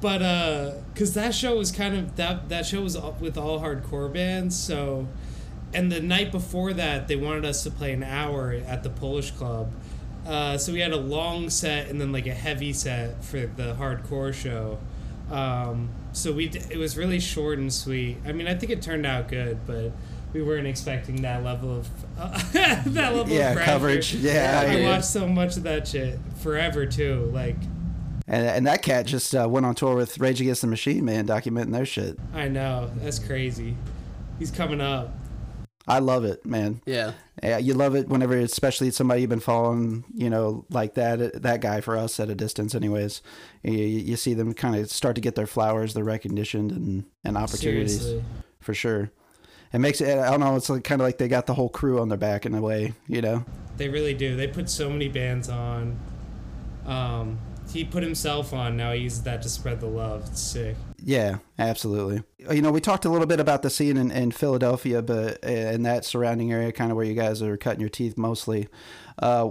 [0.00, 4.12] But uh, cause that show was kind of that that show was with all hardcore
[4.12, 5.06] bands, so.
[5.72, 9.30] And the night before that, they wanted us to play an hour at the Polish
[9.30, 9.72] Club.
[10.26, 13.76] Uh, so we had a long set and then like a heavy set for the
[13.78, 14.78] hardcore show.
[15.30, 18.16] Um, so we d- it was really short and sweet.
[18.26, 19.92] I mean, I think it turned out good, but
[20.32, 21.88] we weren't expecting that level of
[22.52, 24.12] that level Yeah, of coverage.
[24.14, 27.30] Yeah, I I, watched so much of that shit forever too.
[27.32, 27.56] Like
[28.30, 31.26] And, and that cat just uh, went on tour with Rage Against the Machine, man,
[31.26, 32.16] documenting their shit.
[32.32, 33.76] I know that's crazy.
[34.38, 35.12] He's coming up.
[35.88, 36.80] I love it, man.
[36.86, 37.12] yeah.
[37.42, 41.42] Yeah, you love it whenever, especially somebody you've been following, you know, like that.
[41.42, 43.22] That guy for us at a distance, anyways.
[43.62, 47.38] You, you see them kind of start to get their flowers, their recognition, and and
[47.38, 48.24] opportunities Seriously.
[48.60, 49.10] for sure.
[49.72, 50.18] It makes it.
[50.18, 50.54] I don't know.
[50.54, 52.60] It's like, kind of like they got the whole crew on their back in a
[52.60, 53.44] way, you know.
[53.78, 54.36] They really do.
[54.36, 55.98] They put so many bands on.
[56.84, 57.38] Um,
[57.72, 58.76] he put himself on.
[58.76, 60.24] Now he uses that to spread the love.
[60.26, 60.76] It's sick.
[61.02, 62.22] Yeah, absolutely.
[62.54, 65.48] You know, we talked a little bit about the scene in, in Philadelphia, but uh,
[65.48, 68.68] in that surrounding area, kind of where you guys are cutting your teeth mostly.
[69.18, 69.50] Uh,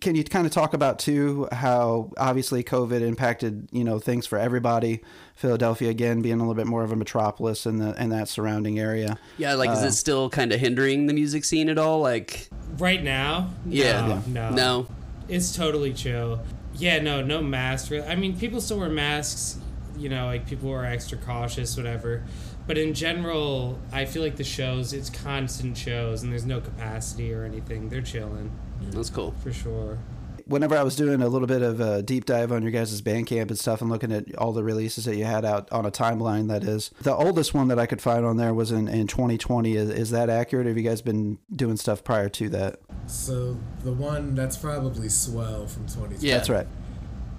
[0.00, 4.38] can you kind of talk about too how obviously COVID impacted you know things for
[4.38, 5.02] everybody?
[5.34, 8.78] Philadelphia again being a little bit more of a metropolis in the in that surrounding
[8.78, 9.18] area.
[9.38, 12.00] Yeah, like, is Uh, it still kind of hindering the music scene at all?
[12.00, 12.48] Like,
[12.78, 14.22] Right now, yeah.
[14.26, 14.86] no, no, No.
[15.28, 16.40] it's totally chill.
[16.82, 17.92] Yeah, no, no masks.
[17.92, 18.06] really.
[18.06, 19.56] I mean, people still wear masks.
[19.96, 22.24] You know, like people are extra cautious, whatever.
[22.66, 27.32] But in general, I feel like the shows, it's constant shows, and there's no capacity
[27.32, 27.88] or anything.
[27.88, 28.50] They're chilling
[28.90, 29.32] That's cool.
[29.44, 29.98] for sure.
[30.46, 33.48] Whenever I was doing a little bit of a deep dive on your guys' Bandcamp
[33.48, 36.48] and stuff and looking at all the releases that you had out on a timeline,
[36.48, 39.76] that is, the oldest one that I could find on there was in, in 2020.
[39.76, 40.66] Is, is that accurate?
[40.66, 42.80] Have you guys been doing stuff prior to that?
[43.06, 46.26] So the one that's probably Swell from 2020.
[46.26, 46.36] Yeah.
[46.36, 46.66] That's right.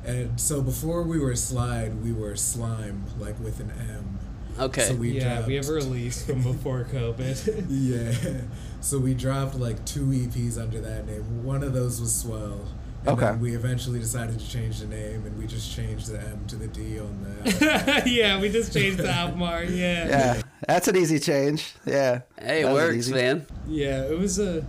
[0.06, 4.19] And so before we were Slide, we were Slime, like with an M.
[4.60, 4.82] Okay.
[4.84, 7.65] So we yeah, dropped, we have a release from before COVID.
[7.69, 8.41] Yeah.
[8.82, 11.43] So we dropped like two EPs under that name.
[11.45, 12.60] One of those was Swell.
[13.06, 13.26] And Okay.
[13.26, 16.56] then we eventually decided to change the name and we just changed the M to
[16.58, 19.69] the D on the yeah, we just changed the album art.
[19.69, 20.08] Yeah.
[20.08, 21.73] Yeah, that's an easy change.
[21.86, 22.21] Yeah.
[22.39, 23.13] hey, it That was works, easy.
[23.13, 23.45] man.
[23.67, 24.65] Yeah, it was a.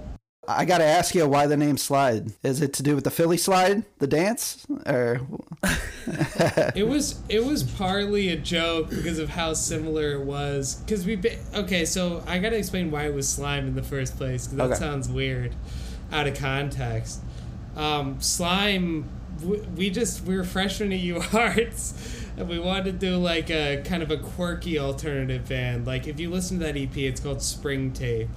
[0.48, 2.32] I got to ask you why the name Slide.
[2.42, 5.20] Is it to do with the Philly Slide, the dance, or
[6.74, 10.76] It was it was partly a joke because of how similar it was.
[10.76, 11.20] Because we
[11.54, 14.46] okay, so I gotta explain why it was slime in the first place.
[14.46, 14.74] Because that Okay.
[14.74, 15.54] sounds weird,
[16.12, 17.20] out of context.
[17.76, 19.08] Um, slime,
[19.76, 21.94] we just we were freshmen at U Arts,
[22.36, 25.86] and we wanted to do like a kind of a quirky alternative band.
[25.86, 28.28] Like if you listen to that EP, it's called Spring Tape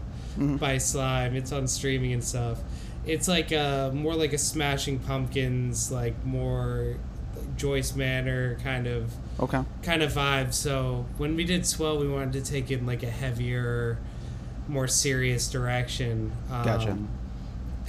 [0.57, 1.35] by Slime.
[1.35, 2.59] It's on streaming and stuff.
[3.05, 6.97] It's like a more like a Smashing Pumpkins, like more
[7.55, 9.63] Joyce Manor kind of okay?
[9.83, 10.53] kind of vibe.
[10.53, 13.97] So when we did Swell, we wanted to take it in like a heavier,
[14.67, 16.31] more serious direction.
[16.51, 16.97] Um, Gotcha.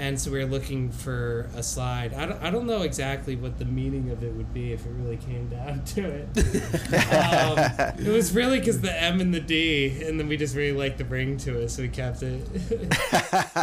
[0.01, 2.15] And so we were looking for a slide.
[2.15, 4.91] I don't, I don't know exactly what the meaning of it would be if it
[4.91, 6.29] really came down to it.
[6.95, 10.77] um, it was really because the M and the D, and then we just really
[10.77, 12.47] liked the ring to it, so we kept it.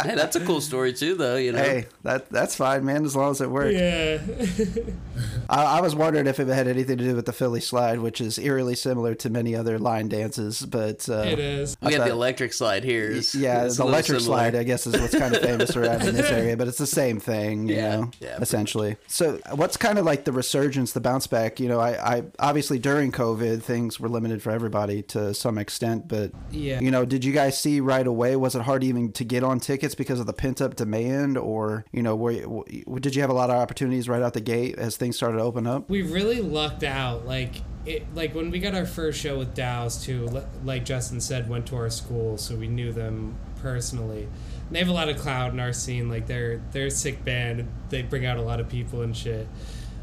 [0.06, 1.36] Hey, that's a cool story too, though.
[1.36, 1.58] You know.
[1.62, 3.04] Hey, that that's fine, man.
[3.04, 3.74] As long as it works.
[3.74, 4.18] yeah.
[5.48, 8.20] I, I was wondering if it had anything to do with the Philly Slide, which
[8.20, 11.76] is eerily similar to many other line dances, but uh, it is.
[11.80, 13.06] we got the electric slide here.
[13.06, 14.38] It's- Yeah, it's the electric similar.
[14.50, 17.20] slide, I guess, is what's kind of famous around in area, but it's the same
[17.20, 18.96] thing, you Yeah, know, yeah, essentially.
[19.06, 21.60] So, what's kind of like the resurgence, the bounce back?
[21.60, 26.08] You know, I, I obviously during COVID, things were limited for everybody to some extent,
[26.08, 26.80] but Yeah.
[26.80, 28.36] you know, did you guys see right away?
[28.36, 31.84] Was it hard even to get on tickets because of the pent up demand, or
[31.92, 32.64] you know, were you,
[33.00, 35.42] did you have a lot of opportunities right out the gate as things started to
[35.42, 35.88] open up?
[35.88, 37.26] we really lucked out.
[37.26, 40.28] Like it, like when we got our first show with Dows too.
[40.64, 44.28] Like Justin said, went to our school, so we knew them personally.
[44.70, 46.08] They have a lot of cloud in our scene.
[46.08, 47.68] Like they're they're a sick band.
[47.90, 49.46] They bring out a lot of people and shit.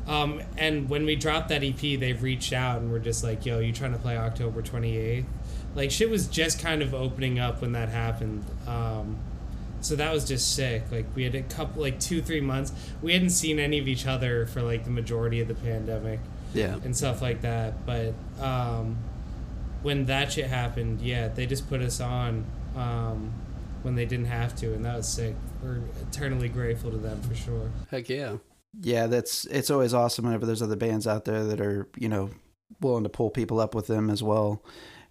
[0.08, 3.60] Um, and when we dropped that EP, they've reached out and we're just like, "Yo,
[3.60, 5.26] you trying to play October 28th?"
[5.76, 8.43] Like shit was just kind of opening up when that happened.
[8.67, 9.17] Um,
[9.82, 10.84] so that was just sick.
[10.91, 12.71] Like we had a couple, like two, three months.
[13.02, 16.19] We hadn't seen any of each other for like the majority of the pandemic
[16.54, 16.76] Yeah.
[16.86, 17.86] and stuff like that.
[17.86, 18.97] But um,
[19.82, 22.45] when that shit happened, yeah, they just put us on
[22.78, 23.34] um,
[23.84, 25.36] when they didn't have to, and that was sick.
[25.62, 27.72] We're eternally grateful to them for sure.
[27.91, 28.38] Heck yeah.
[28.82, 32.32] Yeah, that's it's always awesome whenever there's other bands out there that are you know
[32.82, 34.63] willing to pull people up with them as well,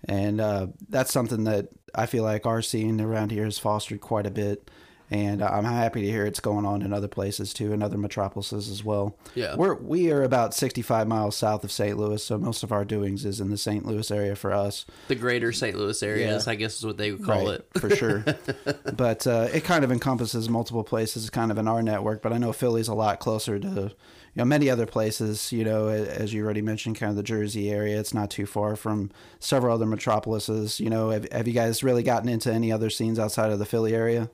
[0.04, 4.26] and uh, that's something that I feel like our scene around here has fostered quite
[4.26, 4.68] a bit,
[5.12, 8.70] and I'm happy to hear it's going on in other places too, in other metropolises
[8.70, 9.14] as well.
[9.34, 9.54] Yeah.
[9.56, 11.98] We're we are about 65 miles south of St.
[11.98, 13.84] Louis, so most of our doings is in the St.
[13.84, 14.86] Louis area for us.
[15.08, 15.76] The greater St.
[15.76, 16.52] Louis areas, Yeah.
[16.52, 17.78] I guess is what they would call right, it.
[17.78, 18.24] for sure.
[18.96, 22.22] but uh, it kind of encompasses multiple places, kind of in our network.
[22.22, 23.90] But I know Philly's a lot closer to, you
[24.34, 25.52] know, many other places.
[25.52, 28.00] You know, as you already mentioned, kind of the Jersey area.
[28.00, 30.80] It's not too far from several other metropolises.
[30.80, 33.66] You know, have, have you guys really gotten into any other scenes outside of the
[33.66, 34.30] Philly area?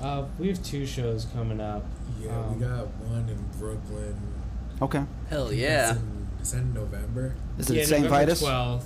[0.00, 1.84] Uh, we have two shows coming up.
[2.22, 4.16] Yeah, Um, we got one in Brooklyn.
[4.80, 5.92] Okay, Hell yeah.
[5.96, 7.34] in, is that in November?
[7.58, 8.02] is it yeah, St.
[8.04, 8.42] November Vitus?
[8.42, 8.82] 12th.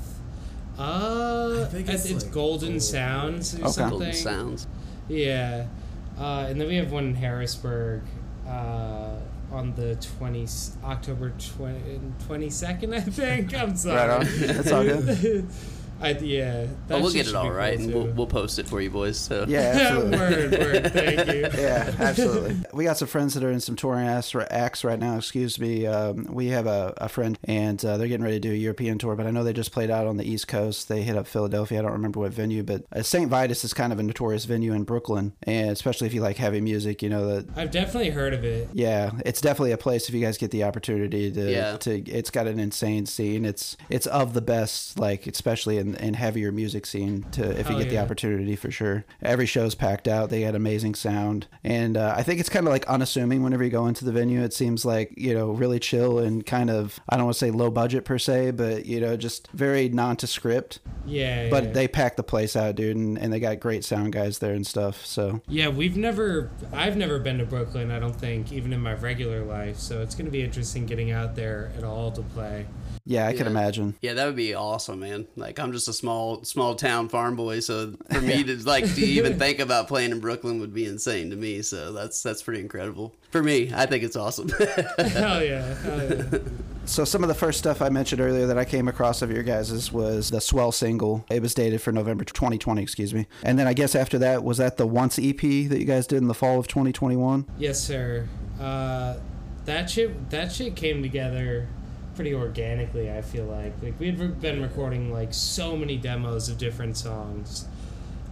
[0.77, 3.68] Uh, I think it's, it's it's like Golden Gold- Sounds or Okay.
[3.70, 3.98] something.
[3.98, 4.66] Golden Sounds.
[5.09, 5.66] Yeah.
[6.18, 8.03] Uh, and then we have one in Harrisburg
[8.48, 9.11] uh,
[9.53, 10.46] on the 20,
[10.85, 13.55] October 20, 22nd, I think.
[13.55, 13.96] I'm sorry.
[13.96, 14.27] Right on.
[14.40, 15.46] That's all good.
[16.00, 16.66] I, yeah.
[16.87, 18.66] But that we'll get it should all be right, cool, and we'll, we'll post it
[18.66, 19.18] for you boys.
[19.18, 20.18] So Yeah, absolutely.
[20.18, 20.50] word,
[20.85, 20.92] word.
[20.92, 21.61] Thank you.
[21.62, 22.57] yeah, absolutely.
[22.74, 25.16] We got some friends that are in some touring acts acts right now.
[25.16, 25.87] Excuse me.
[25.87, 28.98] Um, we have a, a friend, and uh, they're getting ready to do a European
[28.98, 29.14] tour.
[29.14, 30.88] But I know they just played out on the East Coast.
[30.88, 31.78] They hit up Philadelphia.
[31.78, 33.28] I don't remember what venue, but uh, St.
[33.30, 36.61] Vitus is kind of a notorious venue in Brooklyn, and especially if you like heavy
[36.61, 37.46] music, you know that.
[37.57, 38.68] I've definitely heard of it.
[38.72, 41.50] Yeah, it's definitely a place if you guys get the opportunity to.
[41.50, 41.76] Yeah.
[41.78, 43.44] To it's got an insane scene.
[43.44, 47.25] It's it's of the best, like especially in, in heavier music scene.
[47.33, 49.05] To if you Hell get the opportunity for sure.
[49.23, 50.31] Every show's packed out.
[50.31, 53.70] They got amazing sound, and uh, I think it's kind of like unassuming whenever you
[53.70, 54.42] go into the venue.
[54.42, 57.51] It seems like you know really chill and kind of I don't want to say
[57.51, 60.81] low budget per se, but you know just very nondescript.
[61.07, 61.51] Yeah.
[61.51, 61.73] But yeah.
[61.73, 64.66] they pack the place out, dude, and, and they got great sound guys there and
[64.66, 65.05] stuff.
[65.05, 68.94] So Yeah, we've never, I've never been to Brooklyn, I don't think, even in my
[68.94, 69.77] regular life.
[69.79, 72.66] So it's going to be interesting getting out there at all to play.
[73.04, 73.94] Yeah, I can imagine.
[74.00, 75.26] Yeah, that would be awesome, man.
[75.37, 79.04] Like I'm just a small small town farm boy, so for me to like to
[79.04, 81.62] even think about playing in Brooklyn would be insane to me.
[81.62, 83.14] So that's that's pretty incredible.
[83.30, 84.48] For me, I think it's awesome.
[84.48, 84.64] hell
[85.42, 85.74] yeah.
[85.74, 86.38] Hell yeah.
[86.87, 89.42] So some of the first stuff I mentioned earlier that I came across of your
[89.42, 91.24] guys's was the Swell single.
[91.30, 93.26] It was dated for November 2020, excuse me.
[93.42, 96.18] And then I guess after that was that the Once EP that you guys did
[96.18, 97.46] in the fall of 2021.
[97.59, 98.28] yes, sir.
[98.61, 99.16] Uh,
[99.64, 101.68] that shit, that shit came together
[102.14, 103.72] pretty organically, I feel like.
[103.83, 107.66] Like, we had been recording, like, so many demos of different songs.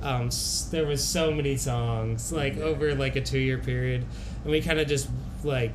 [0.02, 0.30] Um,
[0.70, 4.04] there was so many songs, like, over, like, a two-year period.
[4.42, 5.08] And we kind of just,
[5.44, 5.72] like,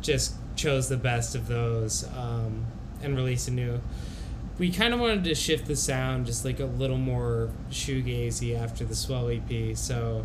[0.00, 2.66] just chose the best of those um,
[3.02, 3.80] and released a new.
[4.58, 8.84] We kind of wanted to shift the sound just like a little more shoegazy after
[8.84, 10.24] the Swell EP, so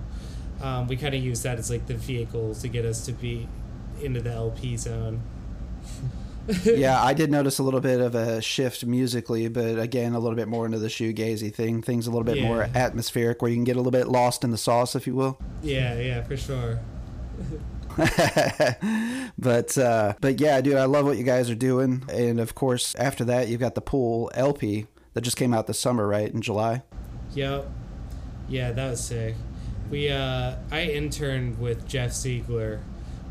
[0.61, 3.47] um, we kind of used that as like the vehicle to get us to be
[4.01, 5.21] into the LP zone.
[6.65, 10.35] yeah, I did notice a little bit of a shift musically, but again, a little
[10.35, 11.81] bit more into the shoegazy thing.
[11.81, 14.51] Things a little bit more atmospheric, where you can get a little bit lost in
[14.51, 15.39] the sauce, if you will.
[15.61, 16.79] Yeah, yeah, for sure.
[19.37, 22.03] but uh, but yeah, dude, I love what you guys are doing.
[22.11, 25.79] And of course, after that, you've got the Pool LP that just came out this
[25.79, 26.83] summer, right in July.
[27.35, 27.69] Yep.
[28.47, 29.35] Yeah, that was sick.
[29.89, 32.79] We uh I interned with Jeff Zeigler,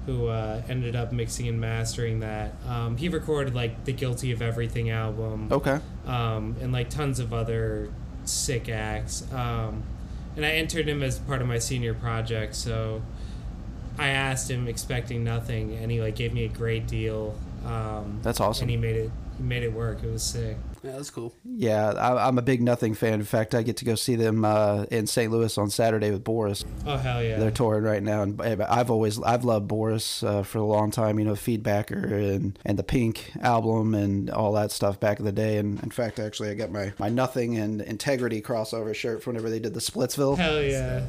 [0.08, 2.54] who uh, ended up mixing and mastering that.
[2.66, 5.48] Um, he recorded like the Guilty of Everything album.
[5.52, 5.78] Okay.
[6.06, 7.90] um, and like tons of other
[8.24, 9.30] sick acts.
[9.34, 9.82] Um,
[10.34, 13.02] and I entered him as part of my senior project, so
[13.98, 17.36] I asked him expecting nothing, and he like gave me a great deal.
[17.66, 18.62] Um, That's awesome.
[18.62, 19.10] And he made it.
[19.36, 20.02] He made it work.
[20.02, 20.56] It was sick.
[20.82, 21.34] Yeah, that's cool.
[21.44, 23.14] Yeah, I, I'm a big Nothing fan.
[23.14, 25.30] In fact, I get to go see them uh, in St.
[25.30, 26.64] Louis on Saturday with Boris.
[26.86, 27.38] Oh hell yeah!
[27.38, 31.18] They're touring right now, and I've always I've loved Boris uh, for a long time.
[31.18, 35.32] You know, Feedbacker and and the Pink album and all that stuff back in the
[35.32, 35.58] day.
[35.58, 39.50] And in fact, actually, I got my my Nothing and Integrity crossover shirt from whenever
[39.50, 40.36] they did the Splitsville.
[40.36, 41.04] hell yeah!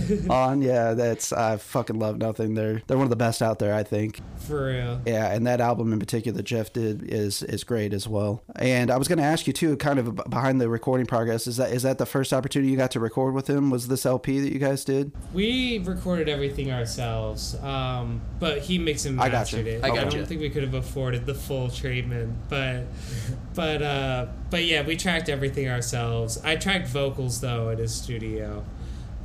[0.30, 0.62] on.
[0.62, 2.54] Yeah, that's I fucking love nothing.
[2.54, 4.20] They're they're one of the best out there, I think.
[4.38, 5.00] For real.
[5.06, 8.42] Yeah, and that album in particular that Jeff did is is great as well.
[8.56, 11.46] And I was going to ask you too, kind of behind the recording progress.
[11.46, 13.70] Is that is that the first opportunity you got to record with him?
[13.70, 15.12] Was this LP that you guys did?
[15.32, 19.56] We recorded everything ourselves, um, but he mixed and I gotcha.
[19.56, 19.84] mastered it.
[19.84, 22.84] I I don't think we could have afforded the full treatment, but
[23.54, 26.38] but uh, but yeah, we tracked everything ourselves.
[26.42, 28.64] I tracked vocals though at his studio.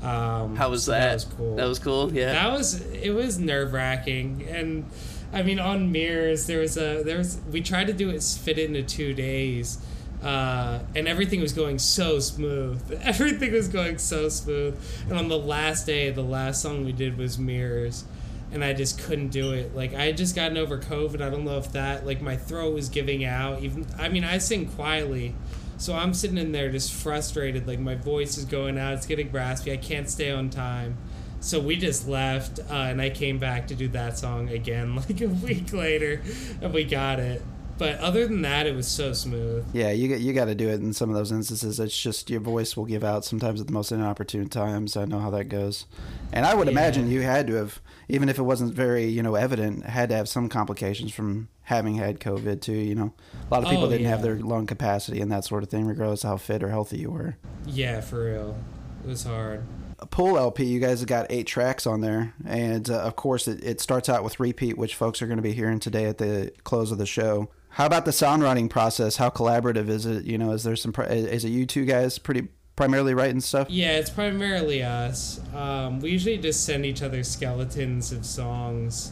[0.02, 1.00] Um, How was so that?
[1.08, 1.56] That was cool.
[1.56, 2.14] That was cool.
[2.14, 2.34] Yeah.
[2.34, 4.86] That was it was nerve wracking and
[5.34, 8.58] I mean on mirrors there was a there was we tried to do it fit
[8.58, 9.80] it into two days
[10.24, 14.80] uh, and everything was going so smooth everything was going so smooth
[15.10, 18.04] and on the last day the last song we did was mirrors
[18.52, 21.44] and I just couldn't do it like I had just gotten over COVID I don't
[21.44, 25.36] know if that like my throat was giving out even I mean I sing quietly
[25.78, 29.32] so I'm sitting in there just frustrated like my voice is going out it's getting
[29.32, 30.98] raspy I can't stay on time
[31.40, 35.22] so we just left, uh, and I came back to do that song again like
[35.22, 36.20] a week later,
[36.64, 37.44] and we got it.
[37.78, 39.64] But other than that, it was so smooth.
[39.72, 41.80] Yeah, you got you got to do it in some of those instances.
[41.80, 44.98] It's just your voice will give out sometimes at the most inopportune times.
[44.98, 45.86] I know how that goes,
[46.34, 46.72] and I would Yeah.
[46.72, 50.16] imagine you had to have, even if it wasn't very you know evident, had to
[50.16, 52.72] have some complications from having had COVID too.
[52.72, 53.14] You know,
[53.50, 55.86] a lot of people Oh, didn't have their lung capacity and that sort of thing,
[55.86, 57.36] regardless of how fit or healthy you were.
[57.66, 58.58] Yeah, for real,
[59.04, 59.64] it was hard.
[60.00, 63.48] A Pool LP, you guys have got eight tracks on there, and uh, of course
[63.48, 66.20] it, it starts out with repeat, which folks are going to be hearing today at
[66.20, 67.50] the close of the show.
[67.70, 69.18] How about the songwriting process?
[69.18, 70.24] How collaborative is it?
[70.26, 70.94] You know, is there some?
[71.10, 73.70] Is it you two guys pretty primarily writing stuff?
[73.72, 75.42] Yeah, it's primarily us.
[75.54, 79.12] Um, we usually just send each other skeletons of songs,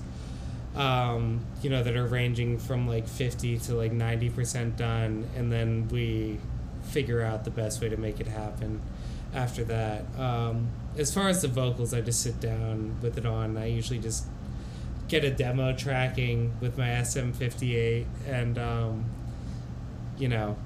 [0.75, 5.87] um, you know, that are ranging from like 50 to like 90% done, and then
[5.89, 6.39] we
[6.83, 8.81] figure out the best way to make it happen
[9.33, 10.05] after that.
[10.17, 13.57] Um, as far as the vocals, I just sit down with it on.
[13.57, 14.25] I usually just
[15.07, 19.05] get a demo tracking with my SM58 and, um,
[20.17, 20.57] you know,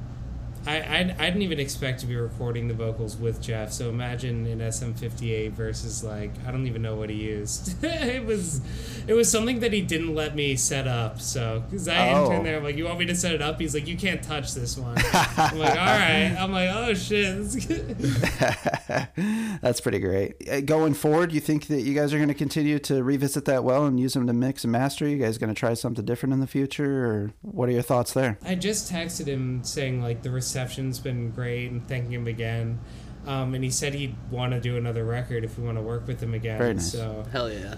[0.67, 3.71] I, I, I didn't even expect to be recording the vocals with Jeff.
[3.71, 7.75] So imagine an SM58 versus like I don't even know what he used.
[7.83, 8.61] it was
[9.07, 11.21] it was something that he didn't let me set up.
[11.21, 12.25] So because I Oh.
[12.31, 13.59] entered there, I'm like, you want me to set it up?
[13.59, 14.95] He's like, you can't touch this one.
[15.37, 16.35] I'm like, all right.
[16.39, 17.37] I'm like, oh shit.
[17.37, 17.97] this is good."
[19.61, 20.47] That's pretty great.
[20.49, 23.63] Uh, Going forward, you think that you guys are going to continue to revisit that
[23.63, 25.07] well and use them to mix and master?
[25.07, 28.13] You guys going to try something different in the future, or what are your thoughts
[28.13, 28.37] there?
[28.45, 32.79] I just texted him saying like the reception's been great and thanking him again.
[33.27, 36.07] Um, and he said he'd want to do another record if we want to work
[36.07, 36.57] with him again.
[36.57, 36.91] Very nice.
[36.91, 37.75] So Hell yeah.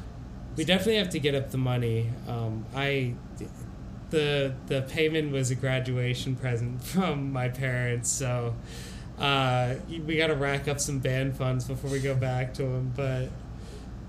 [0.55, 2.09] We definitely have to get up the money.
[2.27, 3.15] Um, I,
[4.09, 8.55] the the payment was a graduation present from my parents, so
[9.17, 12.93] uh, we got to rack up some band funds before we go back to them.
[12.95, 13.29] But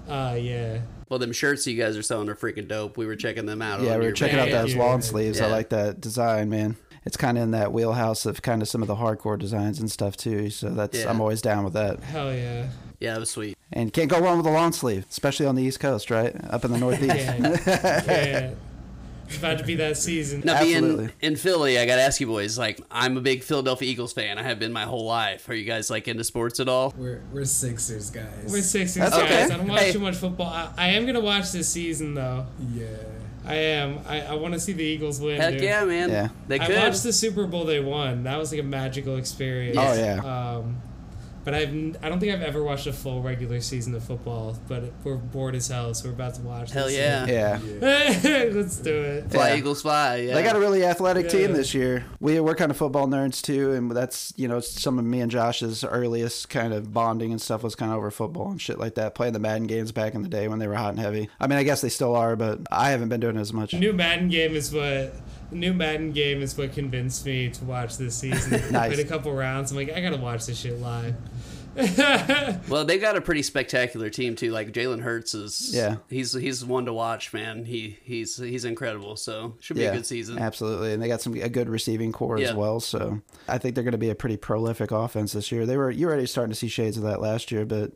[0.08, 2.96] uh, yeah, Well, them shirts you guys are selling are freaking dope.
[2.96, 3.80] We were checking them out.
[3.80, 4.52] Yeah, we were your checking out page.
[4.52, 4.82] Yeah, those yeah.
[4.82, 5.40] lawn sleeves.
[5.40, 6.76] I like that design, man.
[7.04, 9.90] It's kind of in that wheelhouse of kind of some of the hardcore designs and
[9.90, 10.50] stuff too.
[10.50, 11.10] So that's Yeah.
[11.10, 12.00] I'm always down with that.
[12.00, 12.68] hell yeah,
[13.00, 13.56] Yeah, it was sweet.
[13.72, 16.34] And can't go wrong with a lawn sleeve, especially on the East Coast, right?
[16.50, 17.14] Up in the Northeast.
[17.16, 17.38] yeah,
[18.06, 18.50] yeah.
[19.26, 20.42] It's about to be that season.
[20.44, 21.06] Now, Absolutely.
[21.06, 22.58] being in Philly, I got to ask you boys.
[22.58, 24.36] Like, I'm a big Philadelphia Eagles fan.
[24.36, 25.48] I have been my whole life.
[25.48, 26.92] Are you guys like into sports at all?
[26.98, 28.26] We're we're Sixers guys.
[28.50, 29.24] We're Sixers That's guys.
[29.24, 29.42] okay.
[29.44, 29.92] I don't watch Hey.
[29.92, 30.48] too much football.
[30.48, 32.44] I, I am gonna watch this season though.
[32.74, 32.86] Yeah.
[33.44, 34.00] I am.
[34.06, 35.40] I, I want to see the Eagles win.
[35.40, 35.62] Heck dude.
[35.62, 36.10] yeah, man.
[36.10, 36.28] Yeah.
[36.48, 38.24] They I watched the Super Bowl they won.
[38.24, 39.76] That was like a magical experience.
[39.78, 40.56] Oh, yeah.
[40.56, 40.80] Um,
[41.44, 44.56] but I've n- I don't think I've ever watched a full regular season of football.
[44.68, 46.70] But we're bored as hell, so we're about to watch.
[46.70, 47.26] Hell this yeah.
[47.26, 47.58] yeah.
[48.52, 49.30] Let's do it.
[49.30, 49.56] Fly Yeah.
[49.56, 50.16] Eagles fly.
[50.16, 50.34] Yeah.
[50.34, 52.04] They got a really athletic team this year.
[52.20, 55.30] We we're kind of football nerds too, and that's you know some of me and
[55.30, 58.94] Josh's earliest kind of bonding and stuff was kind of over football and shit like
[58.94, 59.14] that.
[59.14, 61.28] Playing the Madden games back in the day when they were hot and heavy.
[61.40, 63.72] I mean, I guess they still are, but I haven't been doing it as much.
[63.72, 65.14] The new Madden game is what.
[65.52, 68.54] The new Madden game is what convinced me to watch this season.
[68.54, 68.94] I Nice.
[68.94, 69.70] played a couple rounds.
[69.70, 71.14] I'm like, I gotta watch this shit live.
[72.68, 74.50] Well, they've got a pretty spectacular team too.
[74.50, 75.74] Like Jalen Hurts is.
[75.74, 75.96] Yeah.
[76.10, 77.64] He's he's one to watch, man.
[77.64, 79.16] He he's he's incredible.
[79.16, 80.38] So should be yeah, a good season.
[80.38, 82.78] Absolutely, and they got some a good receiving core as well.
[82.80, 85.64] So I think they're going to be a pretty prolific offense this year.
[85.64, 87.92] They were you were already starting to see shades of that last year, but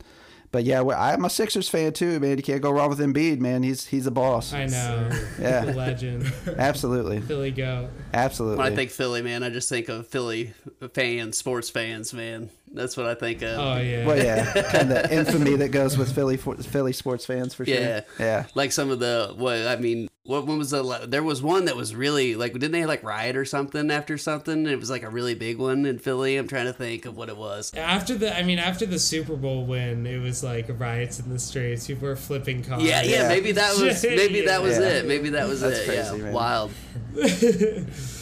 [0.52, 2.36] but yeah, I'm a Sixers fan too, man.
[2.36, 3.62] You can't go wrong with Embiid, man.
[3.62, 4.52] He's he's a boss.
[4.52, 5.10] I know.
[5.40, 5.64] Yeah.
[5.66, 6.32] The legend.
[6.58, 7.88] Absolutely, Philly go.
[8.14, 8.58] absolutely.
[8.58, 10.54] When I think Philly, man, I just think of Philly
[10.94, 12.50] fans, sports fans, man.
[12.72, 13.58] That's what I think of.
[13.58, 14.06] Oh yeah.
[14.06, 17.74] Well, yeah, kind of infamy that goes with Philly for, Philly sports fans for sure.
[17.74, 18.00] Yeah.
[18.18, 18.46] yeah.
[18.54, 21.76] Like some of the what I mean, what one was the there was one that
[21.76, 24.66] was really like didn't they like riot or something after something?
[24.66, 26.36] It was like a really big one in Philly.
[26.36, 27.72] I'm trying to think of what it was.
[27.74, 31.38] After the, I mean, after the Super Bowl win, it was like riots in the
[31.38, 31.86] streets.
[31.86, 32.82] People were flipping cars.
[32.82, 33.28] Yeah, yeah, Yeah.
[33.28, 34.88] maybe that was maybe that was Yeah.
[34.88, 35.06] it.
[35.06, 35.86] Maybe that was That's it.
[35.86, 36.32] crazy, yeah, man.
[36.34, 36.72] wild.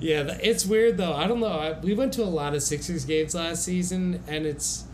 [0.00, 1.12] Yeah, it's weird though.
[1.12, 1.46] I don't know.
[1.46, 4.84] I, we went to a lot of Sixers games last season, and it's.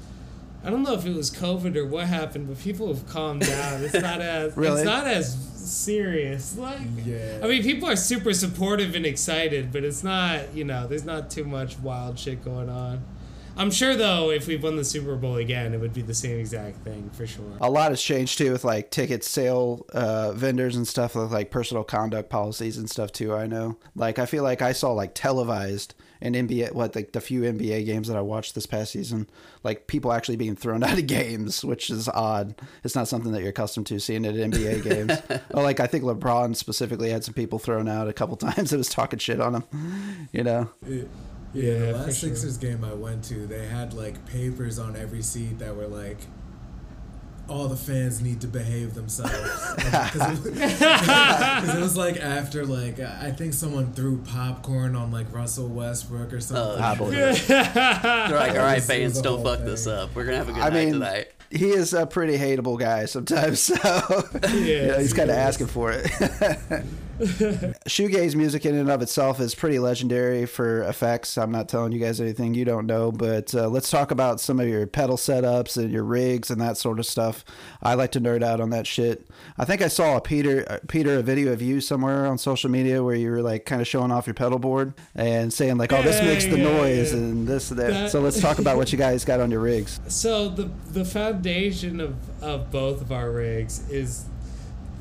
[0.65, 3.85] I don't know if it was COVID or what happened, but people have calmed down.
[3.85, 4.81] It's not as Really?
[4.81, 6.59] it's not as serious.
[6.59, 7.39] Like, Yeah.
[7.43, 10.55] I mean, people are super supportive and excited, but it's not.
[10.55, 13.05] You know, there's not too much wild shit going on.
[13.57, 16.39] I'm sure though, if we won the Super Bowl again, it would be the same
[16.39, 17.57] exact thing for sure.
[17.61, 21.51] A lot has changed too with like ticket sale uh, vendors and stuff with like
[21.51, 23.35] personal conduct policies and stuff too.
[23.35, 23.79] I know.
[23.95, 27.85] Like I feel like I saw like televised and NBA what like the few NBA
[27.87, 29.29] games that I watched this past season,
[29.63, 32.61] like people actually being thrown out of games, which is odd.
[32.85, 35.43] It's not something that you're accustomed to seeing at NBA games.
[35.55, 38.77] oh, like I think LeBron specifically had some people thrown out a couple times that
[38.79, 40.29] was talking shit on him.
[40.33, 40.71] You know.
[40.87, 41.05] Yeah,
[41.57, 42.29] yeah, the last sure.
[42.31, 46.19] Sixers game I went to, they had like papers on every seat that were like,
[47.49, 49.33] all the fans need to behave themselves.
[49.77, 55.33] Because it, 'cause it was like after like I think someone threw popcorn on like
[55.33, 56.83] Russell Westbrook or oh, something.
[56.83, 57.47] I believe it.
[57.47, 60.15] They're like, all right, was- it was fans, don't whole fuck this up.
[60.15, 61.27] We're gonna have a good I night mean, tonight.
[61.51, 63.75] he is a pretty hateable guy sometimes, so
[64.53, 66.11] you know, he's kind of asking for it.
[67.89, 71.39] Shoegaze music in and of itself is pretty legendary for effects.
[71.39, 74.61] I'm not telling you guys anything you don't know, but uh, let's talk about some
[74.61, 77.45] of your pedal setups and your rigs and that sort of stuff.
[77.83, 79.27] I like to nerd out on that shit.
[79.59, 82.71] I think I saw a Peter uh, Peter a video of you somewhere on social
[82.71, 85.93] media where you were like kind of showing off your pedal board and saying like,
[85.93, 88.93] "Oh, this makes the noise and this and that." That- So let's talk about what
[88.93, 90.01] you guys got on your rigs.
[90.27, 94.25] So the the foundation of, of both of our rigs is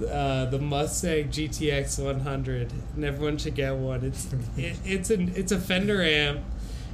[0.02, 4.04] uh, the Mustang GTX 100, and everyone should get one.
[4.04, 4.28] It's
[4.58, 6.41] it, it's an it's a Fender amp.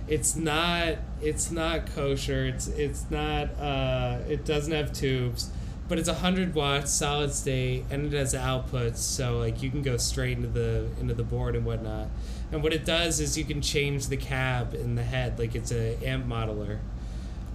[0.08, 2.46] It's not it's not kosher.
[2.46, 5.52] It's it's not uh, it doesn't have tubes,
[5.88, 8.98] but it's a hundred watts solid state, and it has outputs.
[8.98, 12.08] So like you can go straight into the into the board and whatnot.
[12.52, 15.72] And what it does is you can change the cab in the head, like it's
[15.72, 16.80] a amp modeler.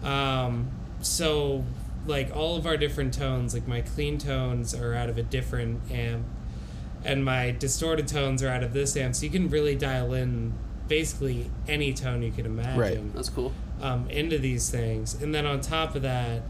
[0.03, 0.71] Um,
[1.03, 1.65] so
[2.07, 5.91] like all of our different tones, like my clean tones are out of a different
[5.91, 6.25] amp,
[7.05, 9.15] and my distorted tones are out of this amp.
[9.17, 10.53] So you can really dial in
[10.89, 13.15] basically any tone you can imagine Right.
[13.15, 13.53] That's cool.
[13.83, 15.21] um, into these things.
[15.21, 16.43] And then on top of that,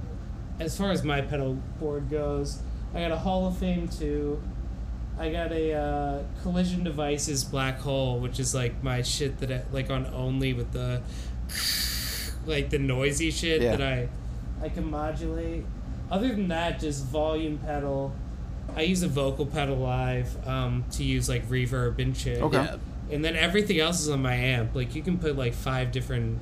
[0.60, 2.60] as far as my pedal board goes,
[2.94, 4.40] I got a Hall of Fame 2.
[5.18, 9.62] I got a uh, Collision Devices Black Hole, which is like my shit that I,
[9.72, 11.00] like on only with the
[12.46, 13.76] like the noisy shit Yeah.
[13.76, 14.08] that I
[14.62, 15.64] I can modulate.
[16.10, 18.12] Other than that, just volume pedal.
[18.74, 22.42] I use a vocal pedal live um, to use like reverb and shit.
[22.42, 22.56] Okay.
[22.56, 22.76] Yeah.
[23.10, 24.74] And then everything else is on my amp.
[24.74, 26.40] Like you can put like five different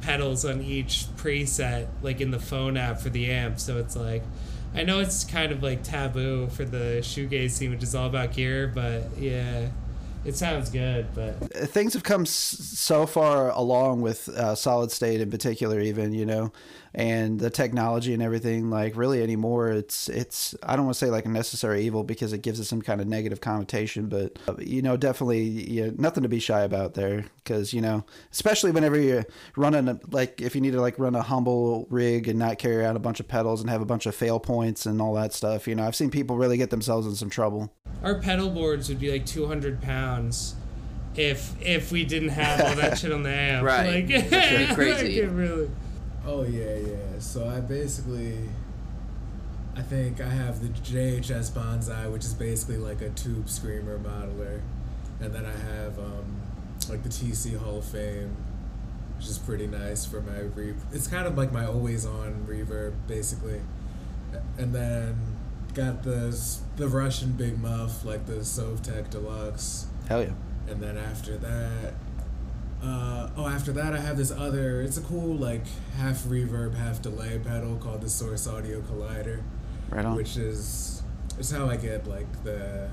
[0.00, 3.60] pedals on each preset, like in the phone app for the amp.
[3.60, 4.22] So it's like,
[4.74, 8.32] I know it's kind of like taboo for the shoegaze scene, which is all about
[8.32, 9.68] gear, but yeah,
[10.24, 11.06] it sounds good.
[11.14, 16.12] But things have come s- so far along with uh, solid state in particular even
[16.12, 16.52] you know
[16.94, 21.10] and the technology and everything like really anymore it's it's i don't want to say
[21.10, 24.54] like a necessary evil because it gives it some kind of negative connotation but uh,
[24.58, 28.70] you know definitely you know, nothing to be shy about there because you know especially
[28.70, 29.26] whenever you're
[29.56, 32.84] running a, like if you need to like run a humble rig and not carry
[32.84, 35.32] out a bunch of pedals and have a bunch of fail points and all that
[35.32, 37.72] stuff you know i've seen people really get themselves in some trouble
[38.04, 40.54] our pedal boards would be like 200 pounds
[41.16, 43.64] if if we didn't have all that shit on the amp.
[43.64, 44.08] Right.
[44.08, 45.02] Like, That's crazy.
[45.04, 45.70] like, it really.
[46.26, 47.18] Oh yeah, yeah.
[47.18, 48.38] So I basically,
[49.76, 54.60] I think I have the JHS Bonsai, which is basically like a tube screamer modeler,
[55.20, 56.40] and then I have um,
[56.88, 58.36] like the TC Hall of Fame,
[59.16, 60.76] which is pretty nice for my reverb.
[60.92, 63.60] It's kind of like my always on reverb, basically,
[64.56, 65.16] and then
[65.74, 66.34] got the
[66.76, 69.86] the Russian Big Muff, like the Sovtek Deluxe.
[70.08, 70.32] hell yeah
[70.68, 71.94] And then after that,
[72.84, 74.82] uh, oh, after that, I have this other.
[74.82, 75.64] It's a cool like
[75.96, 79.42] half reverb, half delay pedal called the Source Audio Collider,
[79.90, 81.02] right on which is
[81.38, 82.90] it's how I get like the.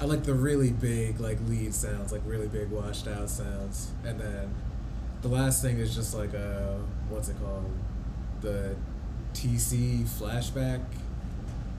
[0.00, 4.18] I like the really big like lead sounds, like really big washed out sounds, and
[4.18, 4.54] then
[5.22, 6.80] the last thing is just like a
[7.10, 7.70] what's it called,
[8.40, 8.74] the
[9.34, 10.80] TC flashback,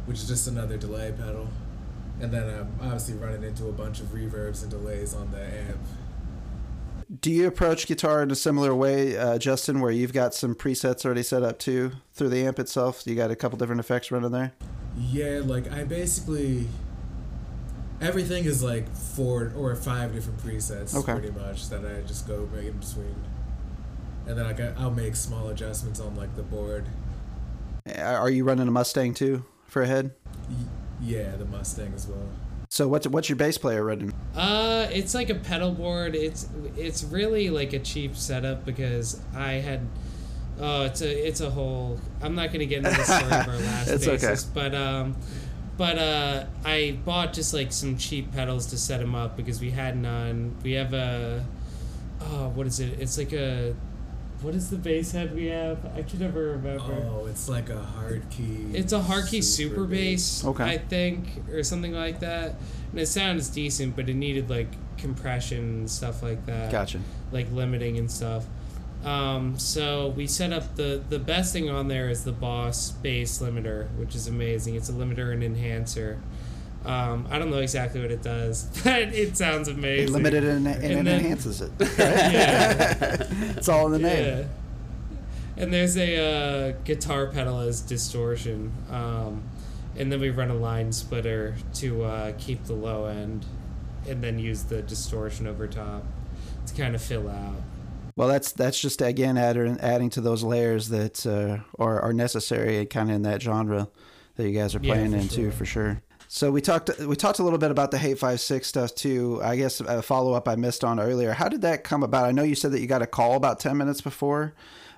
[0.06, 1.48] which is just another delay pedal.
[2.22, 5.80] And then I'm obviously running into a bunch of reverbs and delays on the amp.
[7.22, 11.04] Do you approach guitar in a similar way, uh, Justin, where you've got some presets
[11.04, 13.04] already set up too through the amp itself?
[13.06, 14.54] You got a couple different effects running there.
[14.98, 16.68] Yeah, like I basically
[18.00, 21.12] everything is like four or five different presets Okay.
[21.14, 23.16] pretty much that I just go make in between,
[24.26, 26.86] and then I, I'll make small adjustments on like the board.
[27.98, 30.12] Are you running a Mustang too for a head?
[30.50, 30.56] Y-
[31.02, 32.30] yeah, the Mustang as well.
[32.80, 34.14] So what's what's your bass player running?
[34.34, 36.16] Uh, it's like a pedal board.
[36.16, 39.86] It's it's really like a cheap setup because I had.
[40.62, 42.00] Oh, it's a it's a whole.
[42.22, 44.34] I'm not gonna get into the story of our last It's okay.
[44.54, 45.18] but um,
[45.76, 49.72] but uh, I bought just like some cheap pedals to set them up because we
[49.72, 50.56] had none.
[50.64, 51.46] We have a.
[52.22, 52.98] Oh, what is it?
[53.02, 53.76] It's like a.
[54.42, 55.86] What is the bass head we have?
[55.98, 56.94] I can never remember.
[57.12, 58.74] Oh, it's like a Hartke.
[58.74, 60.64] It's a Hartke super, bass, Okay.
[60.64, 62.56] I think, or something like that.
[62.92, 64.68] And it sounds decent, but it needed like
[64.98, 66.72] compression and stuff like that.
[66.72, 67.00] Gotcha.
[67.32, 68.46] Like limiting and stuff.
[69.04, 73.40] Um, so we set up the the best thing on there is the Boss bass
[73.40, 74.76] limiter, which is amazing.
[74.76, 76.20] It's a limiter and enhancer.
[76.86, 80.14] Um, I don't know exactly what it does, but it sounds It amazing.
[80.14, 81.72] limited and, and, And it then- enhances it.
[81.80, 83.28] yeah.
[83.58, 84.26] it's all in the name.
[84.40, 84.44] Yeah.
[85.64, 88.72] And there's a uh, guitar pedal as distortion.
[88.90, 89.44] Um,
[89.98, 93.46] and then we run a line splitter to uh, keep the low end
[94.08, 96.04] and then use the distortion over top
[96.68, 97.56] to kind of fill out.
[98.16, 102.86] Well, that's that's just again adding adding to those layers that uh, are are necessary,
[102.86, 103.90] kind of in that genre
[104.36, 105.52] that you guys are playing for into sure.
[105.52, 106.02] for sure.
[106.32, 109.42] So we talked we talked a little bit about the Hate Five Six stuff too.
[109.44, 111.34] I guess a follow up I missed on earlier.
[111.34, 112.26] How did that come about?
[112.26, 114.54] I know you said that you got a call about ten minutes before,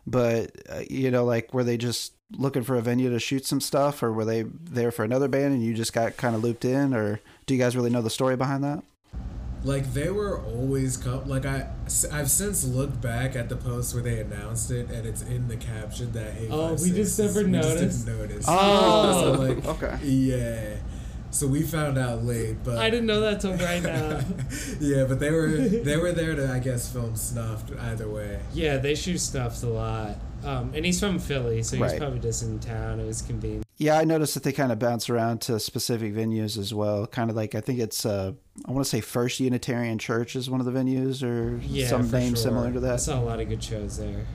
[0.05, 3.61] but uh, you know, like were they just looking for a venue to shoot some
[3.61, 6.65] stuff, or were they there for another band and you just got kind of looped
[6.65, 8.83] in, or do you guys really know the story behind that?
[9.63, 11.69] Like they were always com- like I
[12.11, 15.55] I've since looked back at the post where they announced it and it's in the
[15.55, 17.77] caption that hey Oh, we 56 just never noticed?
[17.83, 18.45] just didn't notice.
[18.49, 19.97] Oh, So, like, okay.
[20.03, 20.75] Yeah.
[21.31, 24.19] So we found out late, but I didn't know that till right now.
[24.81, 28.39] yeah, but they were they were there to I guess film snuffed either way.
[28.53, 30.17] yeah, they shoot stuffs a lot.
[30.43, 31.99] Um, and he's from Philly, so he's Right.
[31.99, 32.99] probably just in town.
[32.99, 33.63] It was convenient.
[33.77, 37.05] Yeah, I noticed that they kind of bounce around to specific venues as well.
[37.07, 38.33] Kind of like I think it's uh,
[38.65, 42.09] I want to say First Unitarian Church is one of the venues, or Yeah, some
[42.11, 42.43] name sure.
[42.43, 42.87] similar to that.
[42.87, 44.25] I that, saw a lot of good shows there.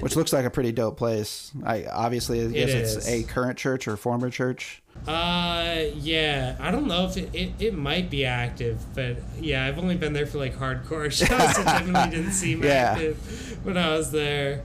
[0.00, 1.50] Which looks like a pretty dope place.
[1.64, 4.82] I obviously I guess it's a current church or former church.
[5.06, 6.56] Uh, yeah.
[6.60, 10.12] I don't know if it, it, it might be active, but yeah, I've only been
[10.12, 12.92] there for like hardcore shows, so definitely didn't seem Yeah.
[12.92, 14.62] active when I was there.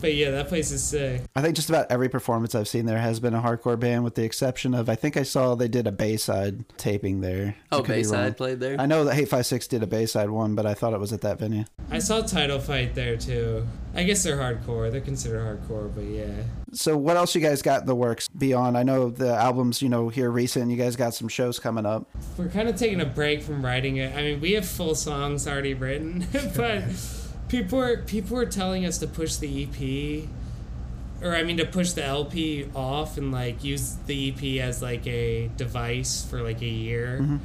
[0.00, 1.22] But yeah, that place is sick.
[1.36, 4.14] I think just about every performance I've seen there has been a hardcore band, with
[4.14, 7.56] the exception of I think I saw they did a Bayside taping there.
[7.70, 7.98] I Oh, could be wrong.
[8.02, 8.76] Bayside played there.
[8.80, 11.12] I know that Hate Five Six did a Bayside one, but I thought it was
[11.12, 11.64] at that venue.
[11.90, 13.66] I saw Title Fight there too.
[13.94, 14.90] I guess they're hardcore.
[14.90, 16.44] They're considered hardcore, but yeah.
[16.72, 18.78] So what else you guys got in the works beyond?
[18.78, 20.70] I know the albums, you know, here recent.
[20.70, 22.08] You guys got some shows coming up.
[22.38, 24.14] We're kind of taking a break from writing it.
[24.14, 26.26] I mean, we have full songs already written,
[26.56, 26.84] but
[27.50, 30.28] people are people are telling us to push the EP,
[31.22, 35.06] or I mean, to push the LP off and like use the EP as like
[35.06, 37.40] a device for like a year.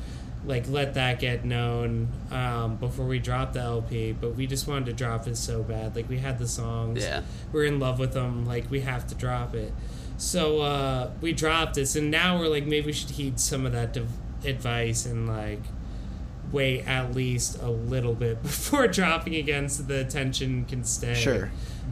[0.45, 4.11] Like let that get known um, before we drop the LP.
[4.11, 5.95] But we just wanted to drop it so bad.
[5.95, 7.23] Like we had the songs, Yeah.
[7.51, 8.45] we're in love with them.
[8.45, 9.73] Like we have to drop it.
[10.17, 13.71] So uh, we dropped this, and now we're like, maybe we should heed some of
[13.73, 14.07] that div-
[14.45, 15.59] advice and like
[16.55, 21.51] wait at least a little bit before dropping again, so the attention can stay Sure.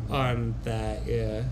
[0.09, 1.05] on that.
[1.05, 1.43] Yeah.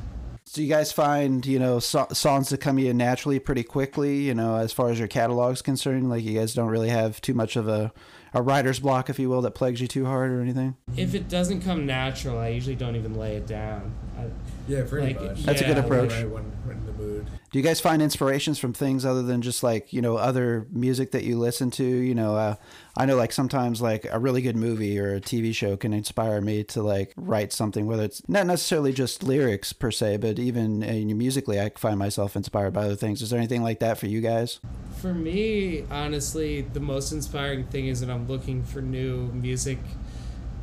[0.45, 4.21] So you guys find you know so- songs that come in naturally pretty quickly.
[4.23, 7.33] You know, as far as your catalog's concerned, like you guys don't really have too
[7.33, 7.91] much of a
[8.33, 10.75] a writer's block, if you will, that plagues you too hard or anything.
[10.95, 13.93] If it doesn't come natural, I usually don't even lay it down.
[14.17, 14.23] I,
[14.71, 15.43] Yeah, pretty Like, much.
[15.43, 16.11] That's a good approach.
[16.11, 17.27] Right when, when in the mood.
[17.51, 21.11] Do you guys find inspirations from things other than just like you know other music
[21.11, 21.83] that you listen to?
[21.83, 22.55] You know, uh,
[22.95, 26.39] I know like sometimes like a really good movie or a TV show can inspire
[26.39, 30.83] me to like write something, whether it's not necessarily just lyrics per se, but even
[30.83, 33.21] uh, musically, I find myself inspired by other things.
[33.21, 34.61] Is there anything like that for you guys?
[35.01, 39.79] For me, honestly, the most inspiring thing is that I'm looking for new music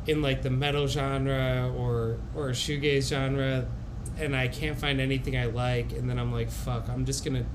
[0.07, 3.67] in like the metal genre or or shoegaze genre,
[4.19, 7.45] and I can't find anything I like, and then I'm like, fuck, I'm just gonna.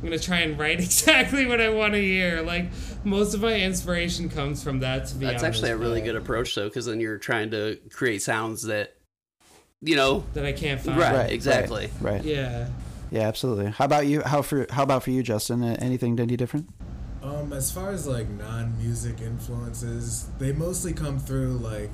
[0.00, 2.40] I'm gonna try and write exactly what I want to hear.
[2.42, 2.66] Like
[3.04, 5.06] most of my inspiration comes from that.
[5.08, 7.50] To be That's honest, actually a really but- good approach, though, because then you're trying
[7.50, 8.94] to create sounds that,
[9.80, 10.98] you know, that I can't find.
[10.98, 11.32] Right.
[11.32, 11.90] exactly.
[12.00, 12.12] Right.
[12.14, 12.24] right.
[12.24, 12.68] Yeah.
[13.10, 13.72] Yeah, absolutely.
[13.72, 14.20] How about you?
[14.22, 15.62] How for how about for you, Justin?
[15.64, 16.68] Uh, Anything any different?
[17.22, 21.90] Um, as far as like non-music influences, they mostly come through like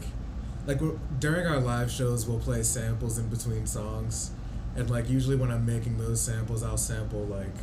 [0.66, 4.30] like w- during our live shows, we'll play samples in between songs,
[4.76, 7.54] and like usually when I'm making those samples, I'll sample like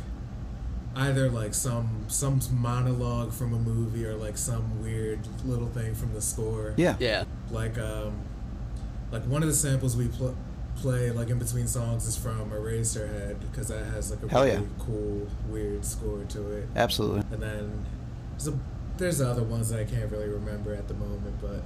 [0.94, 6.12] either like some some monologue from a movie or like some weird little thing from
[6.12, 6.74] the score.
[6.76, 6.96] Yeah.
[6.98, 7.24] Yeah.
[7.50, 8.20] Like um,
[9.10, 10.36] like one of the samples we pl-
[10.76, 14.54] play like in between songs is from Eraserhead because that has like a Hell really
[14.56, 14.62] yeah.
[14.78, 16.68] cool weird score to it.
[16.76, 17.22] Absolutely.
[17.30, 17.86] And then
[18.32, 18.58] there's a,
[18.98, 21.62] there's other ones that I can't really remember at the moment, but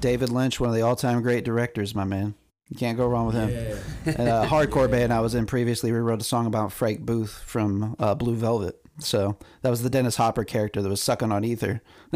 [0.00, 2.34] David Lynch, one of the all-time great directors, my man.
[2.68, 3.50] You can't go wrong with him.
[3.50, 3.76] yeah.
[4.18, 7.42] And a hardcore band I was in previously, we wrote a song about Frank Booth
[7.46, 8.80] from uh, Blue Velvet.
[9.00, 11.82] So that was the Dennis Hopper character that was sucking on ether.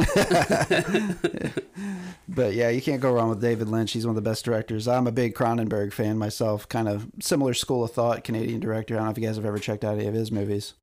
[2.29, 3.93] but yeah, you can't go wrong with David Lynch.
[3.93, 4.87] He's one of the best directors.
[4.87, 8.95] I'm a big Cronenberg fan myself, kind of similar school of thought, Canadian director.
[8.95, 10.75] I don't know if you guys have ever checked out any of his movies.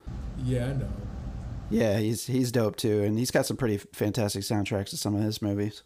[0.43, 0.89] Yeah, I know.
[1.69, 5.23] Yeah, he's he's dope too, and he's got some pretty fantastic soundtracks to some of
[5.23, 5.81] his movies.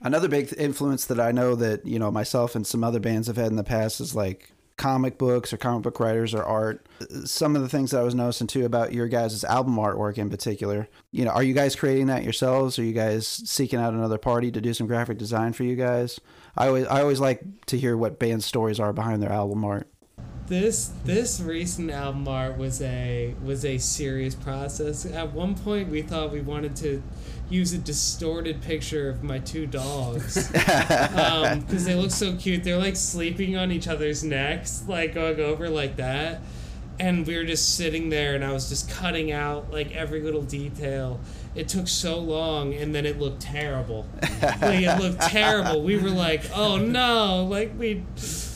[0.00, 3.36] Another big influence that I know that you know myself and some other bands have
[3.36, 6.86] had in the past is like comic books or comic book writers or art.
[7.24, 10.30] Some of the things that I was noticing too about your guys' album artwork in
[10.30, 10.88] particular.
[11.12, 12.78] You know, are you guys creating that yourselves?
[12.78, 16.20] Are you guys seeking out another party to do some graphic design for you guys?
[16.56, 19.88] I always I always like to hear what band stories are behind their album art.
[20.46, 25.06] This this recent album art was a was a serious process.
[25.06, 27.02] At one point, we thought we wanted to
[27.48, 30.48] use a distorted picture of my two dogs
[31.14, 32.64] um, because they look so cute.
[32.64, 36.40] They're like sleeping on each other's necks, like going over like that.
[36.98, 40.42] And we were just sitting there, and I was just cutting out like every little
[40.42, 41.18] detail.
[41.56, 44.06] It took so long, and then it looked terrible.
[44.42, 45.82] like it looked terrible.
[45.82, 48.04] We were like, "Oh no!" Like we.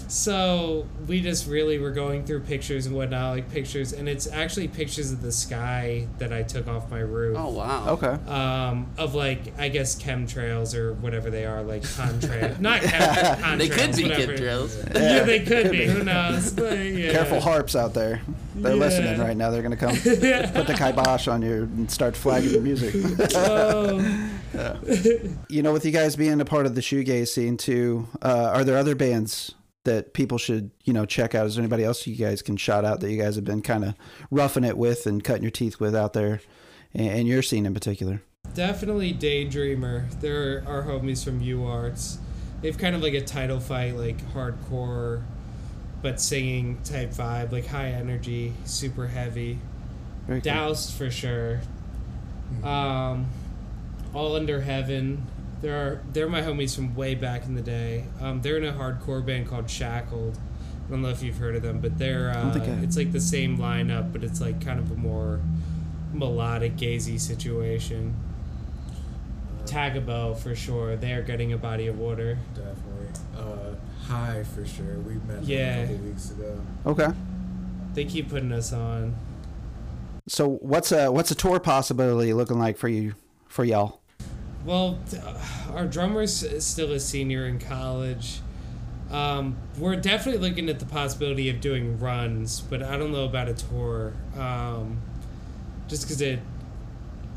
[0.09, 4.69] So we just really were going through pictures and whatnot, like pictures, and it's actually
[4.69, 7.37] pictures of the sky that I took off my roof.
[7.39, 7.91] Oh wow.
[7.91, 8.17] Okay.
[8.31, 12.59] Um, of like I guess chemtrails or whatever they are, like contrails.
[12.61, 13.01] Not chem-
[13.39, 13.59] contrails.
[13.59, 14.33] They could be whatever.
[14.35, 14.95] chemtrails.
[15.09, 15.87] Yeah, they could be.
[15.87, 16.53] Who knows?
[16.53, 17.13] But, yeah.
[17.13, 18.23] Careful harps out there.
[18.55, 18.79] They're Yeah.
[18.81, 19.51] listening right now.
[19.51, 22.95] They're going to come put the kibosh on you and start flagging your music.
[23.37, 23.99] Oh,
[25.49, 28.65] you know, with you guys being a part of the shoegaze scene too, uh, are
[28.65, 29.55] there other bands
[29.89, 31.47] that people should, you know, check out?
[31.47, 33.84] Is there anybody else you guys can shout out that you guys have been kind
[33.84, 33.95] of
[34.30, 36.41] roughing it with and cutting your teeth with out there,
[36.95, 38.22] and, and your scene in particular?
[38.55, 40.09] definitely Daydreamer.
[40.20, 42.18] There are homies from U Arts.
[42.61, 45.22] They've kind of like a title fight, like hardcore,
[46.03, 49.59] but singing type vibe, like high energy, super heavy.
[50.26, 50.53] Very cool.
[50.53, 51.61] Doused for sure.
[52.64, 53.26] Um,
[54.12, 55.24] All Under Heaven.
[55.61, 58.05] They're they're my homies from way back in the day.
[58.21, 60.39] Um, they're in a hardcore band called Shackled.
[60.87, 63.21] I don't know if you've heard of them, but they're uh, I it's like the
[63.21, 65.41] same lineup, but it's like kind of a more
[66.13, 68.15] melodic, gazy situation.
[69.65, 70.97] Tagabo for sure.
[70.97, 72.39] They're getting a body of water.
[72.55, 73.09] Definitely.
[73.37, 73.75] Uh,
[74.07, 74.99] high for sure.
[75.01, 75.77] We met them Yeah.
[75.77, 76.61] a couple weeks ago.
[76.87, 77.09] Okay.
[77.95, 79.15] They keep putting us on.
[80.27, 83.15] So what's a what's a tour possibility looking like for you
[83.49, 84.01] for y'all?
[84.65, 85.23] Well, th-
[85.73, 88.41] our drummer's still a senior in college.
[89.11, 93.49] Um, we're definitely looking at the possibility of doing runs, but I don't know about
[93.49, 94.13] a tour.
[94.37, 95.01] Um,
[95.89, 96.41] just because it,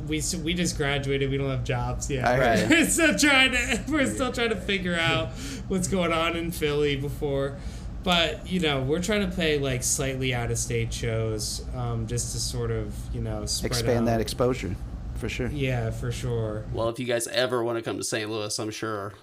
[0.08, 2.24] we we just graduated, we don't have jobs yet.
[2.24, 2.68] Ya.
[2.70, 5.30] we're still trying to we're still trying to figure out
[5.70, 7.56] what's going on in Philly before.
[8.04, 12.34] But you know, we're trying to play like slightly out of state shows, um, just
[12.34, 14.76] to sort of you know spread Expand that exposure,
[15.22, 15.48] for sure.
[15.48, 16.66] yeah, for sure.
[16.74, 18.30] Well, if you guys ever want to come to St.
[18.30, 19.14] Louis, I'm sure.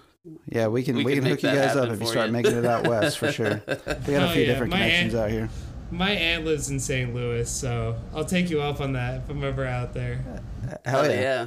[0.47, 2.33] Yeah, we can we, We can, can hook you guys up if you start you.
[2.33, 3.61] making it out west for sure.
[3.67, 5.49] We got a oh, few yeah, different my connections aunt- out here.
[5.91, 7.13] My aunt lives in St.
[7.15, 10.19] Louis, so I'll take you up on that if I'm ever out there.
[10.85, 11.21] Hell Oh, yeah.
[11.21, 11.45] yeah.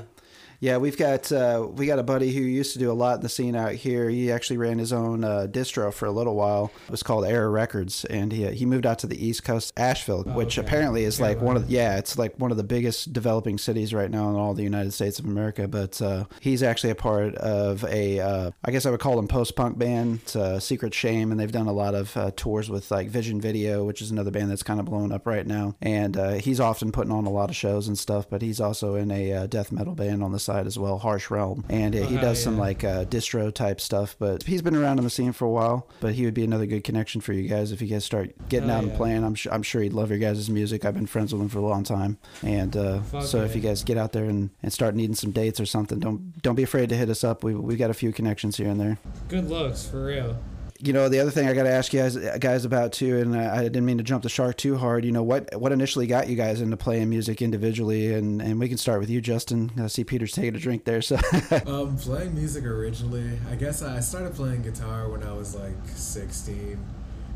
[0.62, 3.22] Yeah, we've got uh, we got a buddy who used to do a lot in
[3.22, 4.08] the scene out here.
[4.08, 6.70] He actually ran his own uh, distro for a little while.
[6.84, 10.22] It was called Error Records, and he he moved out to the East Coast, Asheville,
[10.22, 10.64] which okay.
[10.64, 11.94] apparently is like one of Carolina.
[11.94, 14.92] yeah, it's like one of the biggest developing cities right now in all the United
[14.92, 15.66] States of America.
[15.66, 19.26] But uh, he's actually a part of a uh, I guess I would call them
[19.26, 22.70] post punk band, it's, uh, Secret Shame, and they've done a lot of uh, tours
[22.70, 25.74] with like Vision Video, which is another band that's kind of blowing up right now.
[25.82, 28.30] And uh, he's often putting on a lot of shows and stuff.
[28.30, 31.30] But he's also in a uh, death metal band on the side as well, Harsh
[31.30, 32.60] Realm, and uh, he Oh, does some yeah.
[32.60, 34.16] like uh, distro type stuff.
[34.18, 35.88] But he's been around in the scene for a while.
[36.00, 38.70] But he would be another good connection for you guys if you guys start getting
[38.70, 39.24] Oh, out and playing.
[39.24, 40.84] I'm sure I'm sure he'd love your guys' music.
[40.84, 43.82] I've been friends with him for a long time, and uh, so if you guys
[43.82, 46.88] get out there and, and start needing some dates or something, don't don't be afraid
[46.90, 47.42] to hit us up.
[47.44, 48.98] We we got a few connections here and there.
[49.28, 50.36] Good looks, for real.
[50.84, 53.36] You know, the other thing I got to ask you guys, guys about too, and
[53.36, 55.04] I, I didn't mean to jump the shark too hard.
[55.04, 58.68] You know, what what initially got you guys into playing music individually, and and we
[58.68, 59.70] can start with you, Justin.
[59.80, 61.16] I see Peter's taking a drink there, so.
[61.66, 66.84] um, playing music originally, I guess I started playing guitar when I was like 16.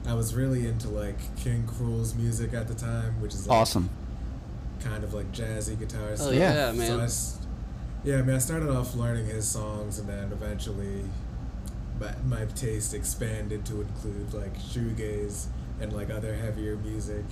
[0.09, 3.91] I was really into like King Krule's music at the time, which is like, awesome.
[4.83, 6.35] Kind of like jazzy guitar Oh stuff.
[6.35, 7.09] yeah, So man.
[8.05, 11.03] Yeah, I mean, I started off learning his songs, and then eventually,
[12.01, 15.47] my, my taste expanded to include like shoegaze
[15.81, 17.25] and like other heavier music,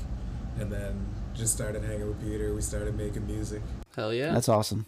[0.58, 2.54] and then just started hanging with Peter.
[2.54, 3.62] We started making music.
[3.96, 4.32] Hell yeah.
[4.32, 4.86] That's awesome.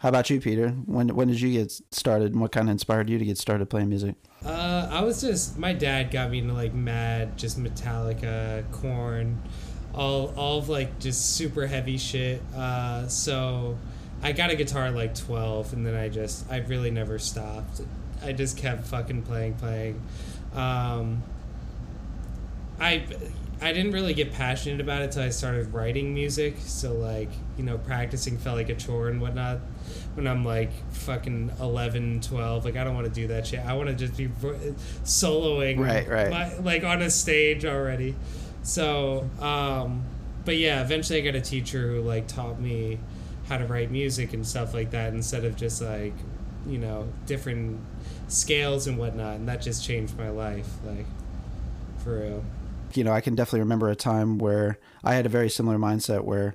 [0.00, 0.70] How about you, Peter?
[0.70, 2.32] When when did you get started?
[2.32, 4.16] and What kind of inspired you to get started playing music?
[4.44, 9.40] Uh, I was just my dad got me into like mad, just Metallica, Korn,
[9.94, 12.42] all all of like just super heavy shit.
[12.54, 13.78] Uh, so
[14.22, 17.80] I got a guitar at like twelve, and then I just I really never stopped.
[18.24, 20.00] I just kept fucking playing, playing.
[20.54, 21.22] Um,
[22.80, 23.04] I
[23.60, 26.56] I didn't really get passionate about it till I started writing music.
[26.58, 29.58] So like you know practicing felt like a chore and whatnot.
[30.14, 33.60] When I'm like fucking 11, 12, like I don't want to do that shit.
[33.60, 34.28] I want to just be
[35.04, 36.30] soloing, Right, right.
[36.30, 38.14] my- like on a stage already.
[38.62, 40.04] So, um,
[40.44, 42.98] but yeah, eventually I got a teacher who like taught me
[43.48, 46.14] how to write music and stuff like that instead of just like
[46.66, 47.80] you know different
[48.32, 51.06] scales and whatnot, and that just changed my life, like
[51.98, 52.44] for real.
[52.94, 56.24] you know, I can definitely remember a time where I had a very similar mindset
[56.24, 56.54] where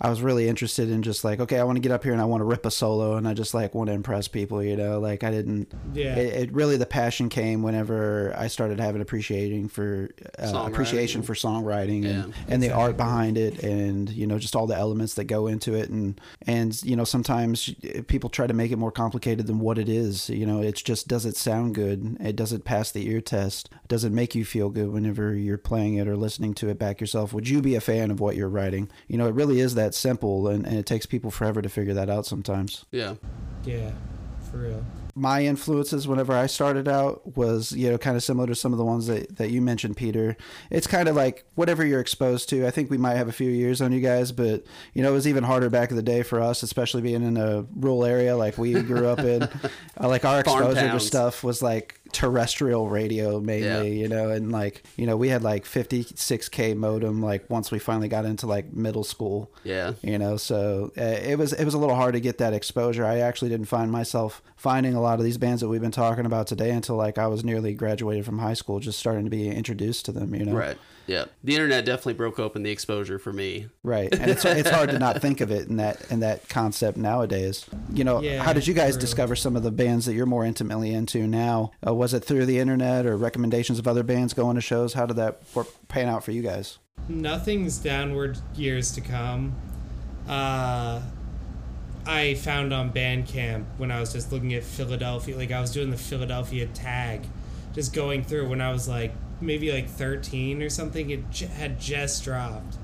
[0.00, 2.20] I was really interested in just like, okay, I want to get up here and
[2.20, 4.76] I want to rip a solo and I just like want to impress people, you
[4.76, 6.14] know, like I didn't, Yeah.
[6.16, 11.34] it, it really, the passion came whenever I started having appreciating for, uh, appreciation for
[11.34, 12.34] songwriting and, Yeah.
[12.48, 15.74] and the art behind it and, you know, just all the elements that go into
[15.74, 15.88] it.
[15.88, 17.74] And, and, you know, sometimes
[18.06, 21.08] people try to make it more complicated than what it is, you know, it's just,
[21.08, 22.16] does it sound good?
[22.20, 23.70] It doesn't pass the ear test.
[23.88, 27.00] Does it make you feel good whenever you're playing it or listening to it back
[27.00, 27.32] yourself?
[27.32, 28.90] Would you be a fan of what you're writing?
[29.08, 31.94] You know, it really is that simple and, and it takes people forever to figure
[31.94, 33.14] that out sometimes yeah.
[33.64, 33.90] Yeah,
[34.50, 34.84] for real.
[35.16, 38.78] my influences whenever I started out was, you know, kind of similar to some of
[38.78, 40.36] the ones that, that you mentioned, Peter.
[40.70, 42.64] It's kind of like whatever you're exposed to.
[42.64, 44.64] I think we might have a few years on you guys, but,
[44.94, 47.36] you know, it was even harder back in the day for us, especially being in
[47.36, 49.42] a rural area like we grew up in.
[49.42, 49.48] Uh,
[50.00, 54.02] like our exposure to stuff was like terrestrial radio mainly, Yeah.
[54.02, 58.08] you know, and like, you know, we had like 56K modem, like once we finally
[58.08, 59.92] got into like middle school Yeah.
[60.02, 63.04] you know so uh, it was it was a little hard to get that exposure
[63.04, 66.24] i actually didn't find myself finding a lot of these bands that we've been talking
[66.26, 69.48] about today until like i was nearly graduated from high school just starting to be
[69.48, 70.78] introduced to them you know Right.
[71.06, 71.26] Yeah.
[71.44, 73.68] The internet definitely broke open the exposure for me.
[73.82, 76.96] right and it's it's hard to not think of it in that in that concept
[76.98, 79.00] nowadays you know Yeah, how did you guys true.
[79.00, 82.46] discover some of the bands that you're more intimately into now uh, was it through
[82.46, 86.08] the internet or recommendations of other bands going to shows how did that work, pan
[86.08, 86.78] out for you guys
[87.08, 89.54] Nothing's downward years to come.
[90.28, 91.00] Uh,
[92.04, 95.90] I found on Bandcamp when I was just looking at Philadelphia, like I was doing
[95.90, 97.26] the Philadelphia tag,
[97.74, 101.10] just going through when I was like maybe like 13 or something.
[101.10, 102.76] It j- had just dropped.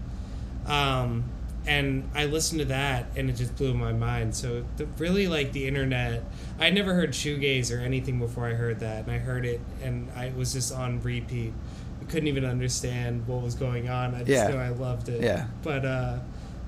[0.67, 1.25] Um,
[1.67, 4.35] and I listened to that and it just blew my mind.
[4.35, 6.25] So the, really like the internet,
[6.59, 10.09] I never heard shoegaze or anything before I heard that, and I heard it and
[10.17, 11.53] I it was just on repeat.
[12.01, 14.15] I couldn't even understand what was going on.
[14.15, 14.49] I just Yeah.
[14.49, 15.23] know I loved it.
[15.23, 15.47] Yeah.
[15.63, 16.19] But uh,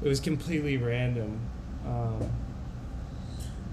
[0.03, 1.41] it was completely random.
[1.87, 2.31] Um,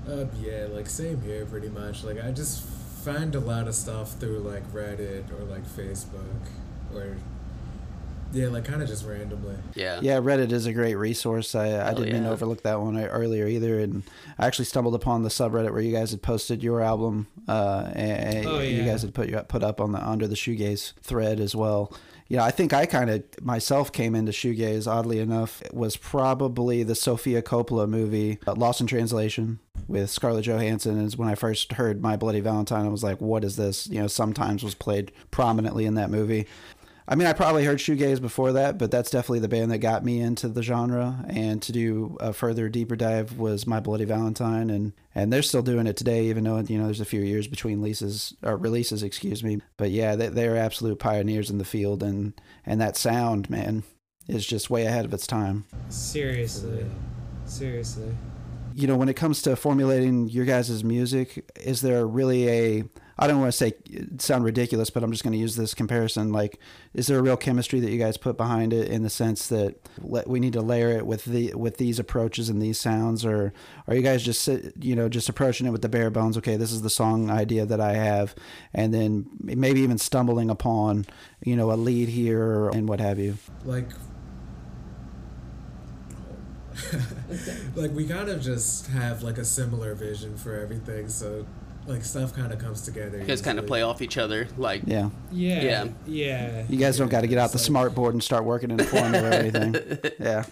[0.09, 2.03] Uh, yeah, like same here, pretty much.
[2.03, 2.64] Like I just
[3.04, 6.47] find a lot of stuff through like Reddit or like Facebook,
[6.93, 7.18] or
[8.34, 9.56] yeah, like kind of just randomly.
[9.76, 9.99] Yeah.
[10.02, 11.54] Yeah, Reddit is a great resource.
[11.54, 12.34] I, I didn't mean to yeah.
[12.34, 14.04] overlook that one earlier either, and
[14.39, 18.45] I actually stumbled upon the subreddit where you guys had posted your album, uh, and
[18.45, 21.56] Oh, you guys had put you put up on the under the shoegaze thread as
[21.56, 21.93] well.
[22.32, 25.61] You know, I think I kind of myself came into shoegaze oddly enough.
[25.63, 29.59] It was probably the Sofia Coppola movie uh, Lost in Translation
[29.89, 30.97] with Scarlett Johansson.
[31.03, 32.86] Is when I first heard My Bloody Valentine.
[32.86, 36.47] I was like, "What is this?" You know, sometimes was played prominently in that movie.
[37.12, 40.05] I mean, I probably heard shoegaze before that, but that's definitely the band that got
[40.05, 41.26] me into the genre.
[41.28, 45.62] And to do a further deeper dive was My Bloody Valentine, and and they're still
[45.62, 49.03] doing it today, even though you know there's a few years between leases or releases,
[49.03, 49.59] excuse me.
[49.76, 52.32] But yeah, they, they're absolute pioneers in the field, and
[52.66, 53.84] and that sound, man,
[54.30, 55.66] is just way ahead of its time.
[55.89, 56.86] seriously.
[57.43, 58.16] Seriously.
[58.74, 62.84] you know, when it comes to formulating your guys' music, is there really a
[63.22, 63.74] I don't want to say
[64.17, 66.32] sound ridiculous, but I'm just going to use this comparison.
[66.32, 66.59] Like,
[66.95, 69.76] is there a real chemistry that you guys put behind it in the sense that
[70.01, 73.53] we need to layer it with the with these approaches and these sounds, or
[73.88, 74.47] are you guys just
[74.80, 76.36] you know just approaching it with the bare bones?
[76.36, 78.34] Okay, this is the song idea that I have,
[78.74, 81.05] and then maybe even stumbling upon
[81.45, 83.38] you know a lead here and what have you.
[83.65, 83.89] like
[87.76, 91.45] like we kind of just have like a similar vision for everything so
[91.88, 94.47] like stuff kind of comes together You guys kind of play off each other.
[94.57, 95.61] Like, Yeah, Yeah.
[95.63, 95.88] Yeah.
[96.05, 96.63] Yeah.
[96.69, 98.69] you guys don't got to get out the It's like- smart board and start working
[98.71, 99.75] in a formula or anything.
[100.19, 100.45] Yeah,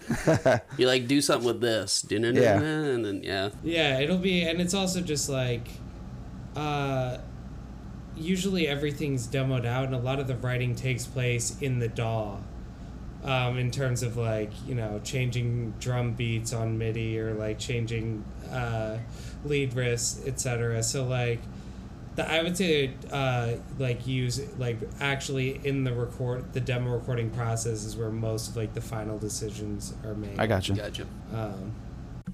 [0.76, 2.18] you like do something with this, Yeah.
[2.60, 5.68] and then yeah, Yeah, it'll be, and it's also just like,
[6.56, 7.18] uh,
[8.16, 12.38] usually everything's demoed out, and a lot of the writing takes place in the DAW.
[13.22, 18.24] Um, in terms of like you know changing drum beats on MIDI or like changing
[18.50, 18.96] uh,
[19.44, 20.82] lead riffs, etc.
[20.82, 21.40] So like,
[22.16, 27.30] the, I would say uh, like use like actually in the record the demo recording
[27.30, 30.38] process is where most of like the final decisions are made.
[30.38, 30.74] I got you.
[30.74, 31.06] gotcha.
[31.32, 31.72] Um,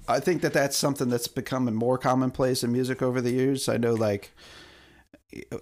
[0.07, 3.67] I think that that's something that's becoming more commonplace in music over the years.
[3.67, 4.31] I know, like,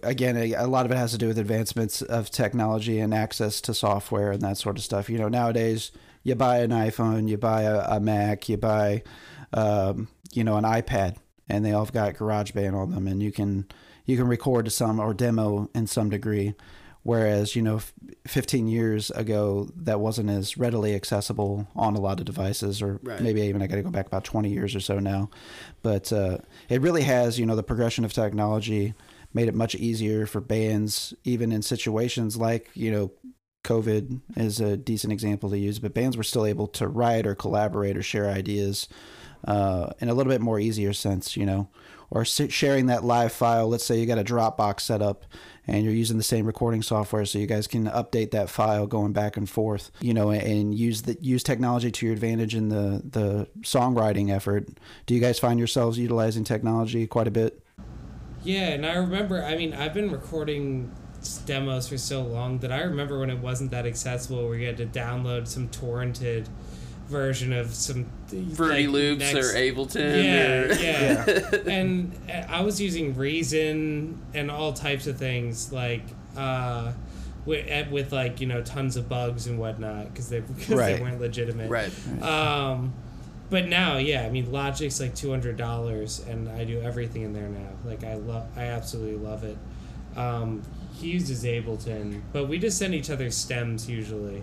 [0.03, 3.59] again, a, a lot of it has to do with advancements of technology and access
[3.61, 5.09] to software and that sort of stuff.
[5.09, 5.91] You know, nowadays
[6.23, 9.03] you buy an iPhone, you buy a, a Mac, you buy,
[9.53, 11.17] um, you know, an iPad,
[11.49, 13.67] and they all have got GarageBand on them, and you can
[14.05, 16.53] you can record to some or demo in some degree.
[17.03, 17.93] Whereas, you know, f-
[18.25, 23.21] 15 years ago, that wasn't as readily accessible on a lot of devices, or Right.
[23.21, 25.29] maybe even I got to go back about 20 years or so now.
[25.83, 28.95] But uh, it really has, you know, the progression of technology
[29.35, 33.11] made it much easier for bands, even in situations like, you know,
[33.63, 37.35] COVID is a decent example to use, but bands were still able to write or
[37.35, 38.87] collaborate or share ideas
[39.45, 41.69] uh, in a little bit more easier sense, you know,
[42.09, 43.67] or sharing that live file.
[43.67, 45.25] Let's say you got a Dropbox set up
[45.67, 49.13] and you're using the same recording software, so you guys can update that file going
[49.13, 53.01] back and forth, you know, and use the use technology to your advantage in the
[53.03, 54.67] the songwriting effort.
[55.05, 57.61] Do you guys find yourselves utilizing technology quite a bit?
[58.43, 59.43] Yeah, and I remember.
[59.43, 60.91] I mean, I've been recording
[61.47, 64.77] demos for so long that I remember when it wasn't that accessible, where you had
[64.77, 66.47] to download some torrented
[67.08, 68.06] version of some
[68.56, 70.24] Fruity like, Loops next- or Ableton.
[70.24, 76.03] Yeah, or, yeah, and uh, I was using Reason and all types of things like.
[76.38, 76.91] Uh,
[77.45, 80.95] with, eh, with like you know tons of bugs and whatnot because they because Right.
[80.97, 81.91] they weren't legitimate right.
[82.24, 82.91] um,
[83.51, 87.34] but now, yeah, I mean, Logic's like two hundred dollars, and I do everything in
[87.34, 87.70] there now.
[87.86, 89.58] Like I love, I absolutely love it.
[90.18, 90.64] Um,
[90.95, 94.41] he uses Ableton, but we just send each other stems usually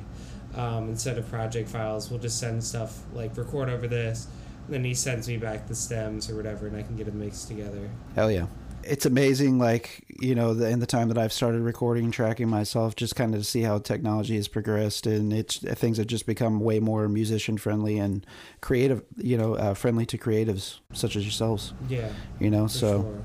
[0.57, 2.11] um, instead of project files.
[2.11, 4.27] We'll just send stuff like record over this,
[4.67, 7.19] and then he sends me back the stems or whatever, and I can get them
[7.21, 7.89] mixed together.
[8.15, 8.47] Hell yeah.
[8.85, 12.97] It's amazing, like, you know, the, in the time that I've started recording tracking myself,
[12.97, 16.59] just kind of to see how technology has progressed and it's things have just become
[16.59, 18.27] way more musician friendly and
[18.61, 22.67] creative, you know, uh, friendly to creatives such as yourselves, Yeah, you know.
[22.67, 23.23] so sure.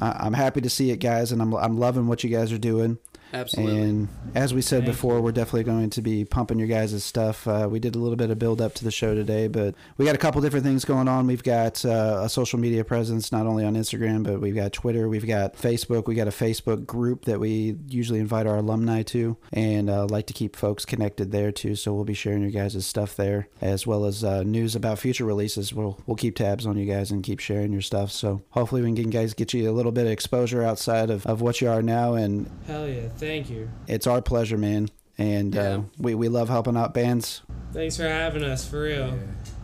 [0.00, 2.58] I, I'm happy to see it, guys, and I'm, I'm loving what you guys are
[2.58, 2.98] doing.
[3.32, 3.80] Absolutely.
[3.80, 7.46] And as we said Thank before, we're definitely going to be pumping your guys' stuff.
[7.46, 10.04] Uh, we did a little bit of build up to the show today, but we
[10.04, 11.26] got a couple different things going on.
[11.26, 15.08] We've got uh, a social media presence, not only on Instagram, but we've got Twitter,
[15.08, 19.36] we've got Facebook, we got a Facebook group that we usually invite our alumni to,
[19.52, 21.74] and uh, like to keep folks connected there too.
[21.76, 25.24] So we'll be sharing your guys' stuff there, as well as uh, news about future
[25.24, 25.72] releases.
[25.72, 28.10] We'll we'll keep tabs on you guys and keep sharing your stuff.
[28.10, 31.26] So hopefully we can get, guys get you a little bit of exposure outside of,
[31.26, 33.68] of what you are now and Hell yeah, thank you.
[33.86, 34.88] it's our pleasure, man.
[35.18, 35.62] And Yeah.
[35.62, 37.42] uh, we, we love helping out bands.
[37.72, 39.08] Thanks for having us, for real.
[39.08, 39.14] Yeah.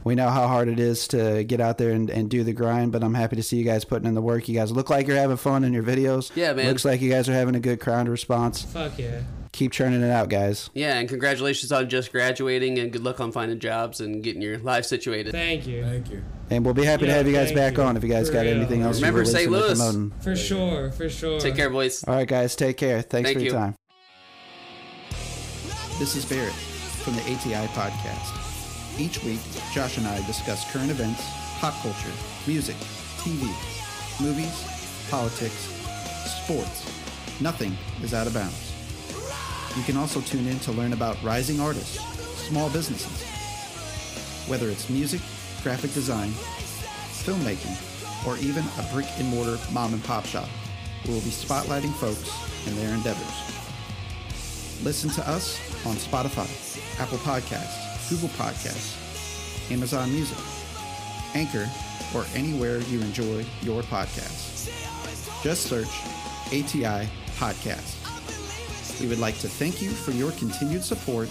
[0.04, 2.92] We know how hard it is to get out there and, and do the grind,
[2.92, 4.48] but I'm happy to see you guys putting in the work.
[4.48, 6.30] You guys look like you're having fun in your videos.
[6.36, 6.66] Yeah, man.
[6.68, 8.62] Looks like you guys are having a good crowd response.
[8.62, 9.22] Fuck yeah.
[9.56, 10.68] Keep churning it out, guys.
[10.74, 14.58] Yeah, and congratulations on just graduating, and good luck on finding jobs and getting your
[14.58, 15.32] life situated.
[15.32, 15.82] Thank you.
[15.82, 16.22] Thank you.
[16.50, 17.82] And we'll be happy to have you guys back you.
[17.82, 18.54] on if you guys For got real.
[18.54, 19.50] anything else Remember St.
[19.50, 19.78] Louis.
[19.78, 20.12] promoting.
[20.20, 21.40] For sure, for sure.
[21.40, 22.04] Take care, boys.
[22.04, 22.54] All right, guys.
[22.54, 23.00] Take care.
[23.00, 23.58] Thanks Thank for your you.
[23.58, 23.74] time.
[25.98, 29.00] This is Barrett from the ATI Podcast.
[29.00, 29.40] Each week,
[29.72, 31.24] Josh and I discuss current events,
[31.60, 32.12] pop culture,
[32.46, 32.76] music,
[33.20, 33.48] TV,
[34.22, 35.72] movies, politics,
[36.44, 37.40] sports.
[37.40, 38.65] Nothing is out of bounds.
[39.76, 41.98] You can also tune in to learn about rising artists,
[42.48, 43.22] small businesses,
[44.48, 45.20] whether it's music,
[45.62, 46.30] graphic design,
[47.24, 47.76] filmmaking,
[48.26, 50.48] or even a brick and mortar mom and pop shop.
[51.06, 52.30] We will be spotlighting folks
[52.66, 53.56] and their endeavors.
[54.82, 56.48] Listen to us on Spotify,
[56.98, 60.38] Apple Podcasts, Google Podcasts, Amazon Music,
[61.34, 61.68] Anchor,
[62.14, 64.70] or anywhere you enjoy your podcasts.
[65.42, 65.90] Just search
[66.48, 67.95] ATI podcast.
[69.00, 71.28] We would like to thank you for your continued support,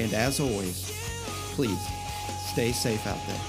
[0.00, 0.90] and as always,
[1.54, 1.78] please
[2.50, 3.40] stay safe out there.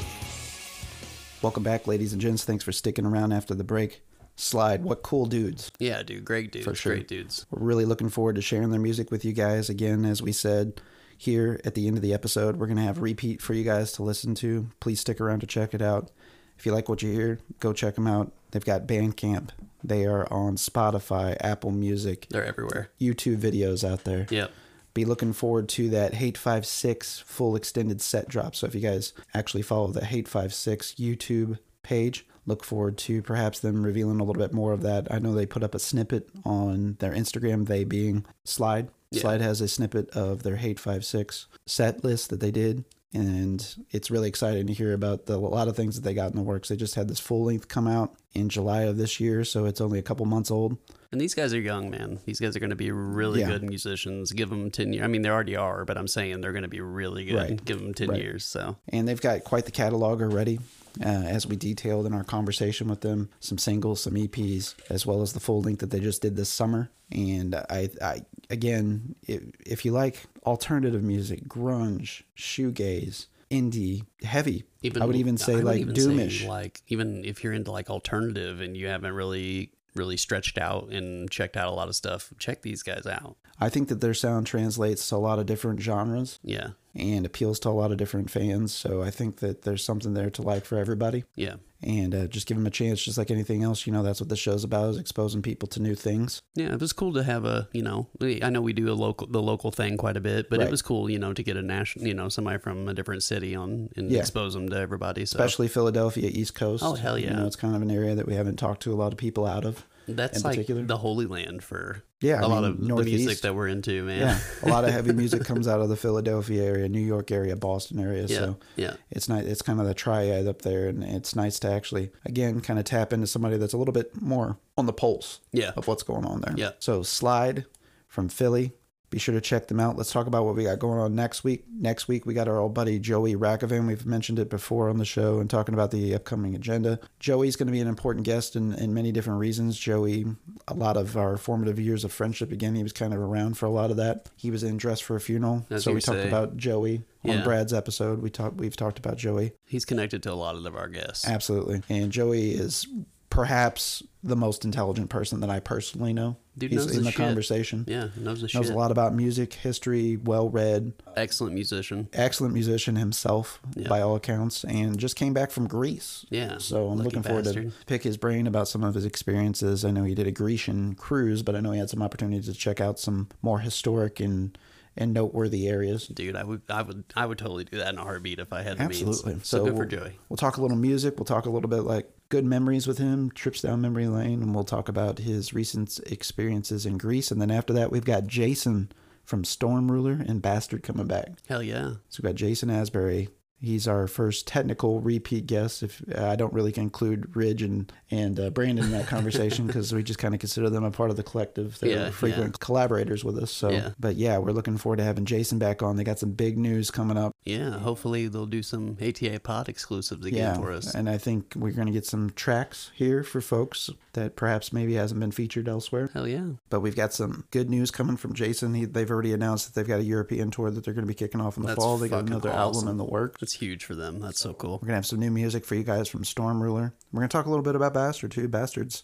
[1.41, 2.43] Welcome back, ladies and gents.
[2.43, 4.01] Thanks for sticking around after the break.
[4.35, 5.71] Slide, what cool dudes.
[5.79, 6.93] Yeah, dude, great dudes, For sure.
[6.95, 7.45] great dudes.
[7.49, 9.69] We're really looking forward to sharing their music with you guys.
[9.69, 10.81] Again, as we said
[11.17, 13.91] here at the end of the episode, we're going to have repeat for you guys
[13.93, 14.67] to listen to.
[14.79, 16.11] Please stick around to check it out.
[16.59, 18.33] If you like what you hear, go check them out.
[18.51, 19.51] They've got Bandcamp.
[19.81, 22.89] They are on Spotify, Apple Music, They're everywhere.
[22.99, 24.27] YouTube videos out there.
[24.29, 24.51] Yep.
[24.93, 28.55] Be looking forward to that hate5six full extended set drop.
[28.55, 33.85] So if you guys actually follow the hate5six YouTube page, look forward to perhaps them
[33.85, 35.07] revealing a little bit more of that.
[35.09, 38.89] I know they put up a snippet on their Instagram, they being Slide.
[39.11, 39.21] Yeah.
[39.21, 42.83] Slide has a snippet of their hate5six set list that they did.
[43.13, 46.29] And it's really exciting to hear about the, a lot of things that they got
[46.29, 46.69] in the works.
[46.69, 49.81] They just had this full length come out in July of this year, so it's
[49.81, 50.77] only a couple months old.
[51.11, 52.19] And these guys are young, man.
[52.25, 53.47] These guys are going to be really Yeah.
[53.47, 54.31] good musicians.
[54.31, 55.03] Give them 10 years.
[55.03, 57.35] I mean, they already are, but I'm saying they're going to be really good.
[57.35, 57.65] Right.
[57.65, 58.21] Give them 10 Right.
[58.21, 58.45] years.
[58.45, 60.59] So, and they've got quite the catalog already.
[61.01, 65.21] Uh, as we detailed in our conversation with them, some singles, some EPs, as well
[65.21, 66.89] as the full length that they just did this summer.
[67.11, 75.01] And I, I again, if, if you like alternative music, grunge, shoegaze, indie, heavy, even,
[75.01, 76.47] I would even say would like even say, doomish.
[76.47, 81.29] like, even if you're into like alternative and you haven't really, really stretched out and
[81.31, 83.37] checked out a lot of stuff, check these guys out.
[83.59, 86.69] I think that their sound translates to a lot of different genres Yeah.
[86.99, 88.73] And appeals to a lot of different fans.
[88.73, 91.23] So I think that there's something there to like for everybody.
[91.35, 91.55] Yeah.
[91.81, 93.87] And uh, just give them a chance, just like anything else.
[93.87, 96.41] You know, that's what the show's about: is exposing people to new things.
[96.53, 99.27] Yeah, it was cool to have a, you know, I know we do a local,
[99.27, 100.67] the local thing quite a bit, but Right.
[100.67, 103.23] it was cool, you know, to get a national, you know, somebody from a different
[103.23, 104.19] city on and Yeah.
[104.19, 105.25] expose them to everybody.
[105.25, 106.83] So especially Philadelphia, East Coast.
[106.85, 107.29] Oh, hell yeah.
[107.31, 109.17] You know, it's kind of an area that we haven't talked to a lot of
[109.17, 109.85] people out of.
[110.15, 110.83] That's like particular.
[110.83, 114.03] the holy land for Yeah, a I lot mean, of the music that we're into,
[114.03, 114.19] man.
[114.19, 117.55] Yeah, a lot of heavy music comes out of the Philadelphia area, New York area,
[117.55, 118.23] Boston area.
[118.27, 118.93] yeah, So yeah.
[119.11, 119.45] it's nice.
[119.45, 122.85] It's kind of the triad up there, and it's nice to actually again kind of
[122.85, 125.71] tap into somebody that's a little bit more on the pulse Yeah.
[125.75, 126.53] of what's going on there.
[126.57, 126.71] Yeah.
[126.79, 127.65] So slide
[128.07, 128.73] from Philly.
[129.09, 129.97] Be sure to check them out.
[129.97, 131.65] Let's talk about what we got going on next week.
[131.71, 133.87] Next week, we got our old buddy Joey Rakovan.
[133.87, 136.99] We've mentioned it before on the show and talking about the upcoming agenda.
[137.19, 139.79] Joey's going to be an important guest in, in many different reasons.
[139.79, 140.25] Joey,
[140.67, 143.65] a lot of our formative years of friendship, again, he was kind of around for
[143.65, 144.29] a lot of that.
[144.35, 145.65] He was in Dress for a Funeral.
[145.77, 146.27] So we talked say.
[146.27, 147.43] about Joey on Yeah.
[147.43, 148.21] Brad's episode.
[148.21, 149.53] We talked, we've talked about Joey.
[149.65, 151.27] He's connected to a lot of our guests.
[151.27, 151.81] Absolutely.
[151.89, 152.85] And Joey is
[153.29, 156.35] perhaps the most intelligent person that I personally know.
[156.57, 157.17] Dude He's knows in the shit.
[157.17, 157.85] conversation.
[157.87, 158.75] Yeah, knows the Knows shit.
[158.75, 162.09] a lot about music, history, well read, Excellent musician.
[162.11, 163.87] excellent musician himself Yeah.
[163.87, 166.25] by all accounts, and just came back from Greece.
[166.29, 167.71] Yeah, So I'm looking forward bastard.
[167.71, 169.85] to pick his brain about some of his experiences.
[169.85, 172.53] I know he did a Grecian cruise, but I know he had some opportunity to
[172.53, 174.57] check out some more historic and
[174.99, 176.07] and noteworthy areas.
[176.07, 178.61] Dude, I would, I would, I would totally do that in a heartbeat if I
[178.61, 179.33] had the Absolutely.
[179.33, 179.47] means.
[179.47, 180.19] So, good for we'll, Joey.
[180.27, 181.15] We'll talk a little music.
[181.17, 184.53] We'll talk a little bit like good memories with him, trips down memory lane, and
[184.53, 187.31] we'll talk about his recent experiences in Greece.
[187.31, 188.91] And then after that, we've got Jason
[189.23, 191.29] from Storm Ruler and Bastard coming back.
[191.47, 191.93] Hell yeah.
[192.09, 193.29] So we've got Jason Asbury.
[193.61, 195.83] He's our first technical repeat guest.
[195.83, 199.93] If uh, I don't really include Ridge and and uh, Brandon in that conversation because
[199.93, 201.77] we just kind of consider them a part of the collective.
[201.79, 203.51] They're Yeah, frequent collaborators with us.
[203.51, 203.91] So, Yeah.
[203.99, 205.95] but yeah, we're looking forward to having Jason back on.
[205.97, 207.35] They got some big news coming up.
[207.45, 210.93] Yeah, hopefully they'll do some ATI pod exclusives again yeah, for us.
[210.93, 214.95] and I think we're going to get some tracks here for folks that perhaps maybe
[214.95, 216.09] hasn't been featured elsewhere.
[216.13, 216.45] Hell yeah.
[216.69, 218.73] But we've got some good news coming from Jason.
[218.73, 221.13] He, they've already announced that they've got a European tour that they're going to be
[221.13, 221.97] kicking off in the That's fall.
[221.97, 222.59] They got another awesome.
[222.59, 223.41] album in the works.
[223.49, 224.19] That's huge for them.
[224.19, 224.73] That's so cool.
[224.79, 226.93] We're gonna have some new music for you guys from Storm Ruler.
[227.11, 228.47] We're gonna talk a little bit about Bastard too.
[228.47, 229.01] Bastards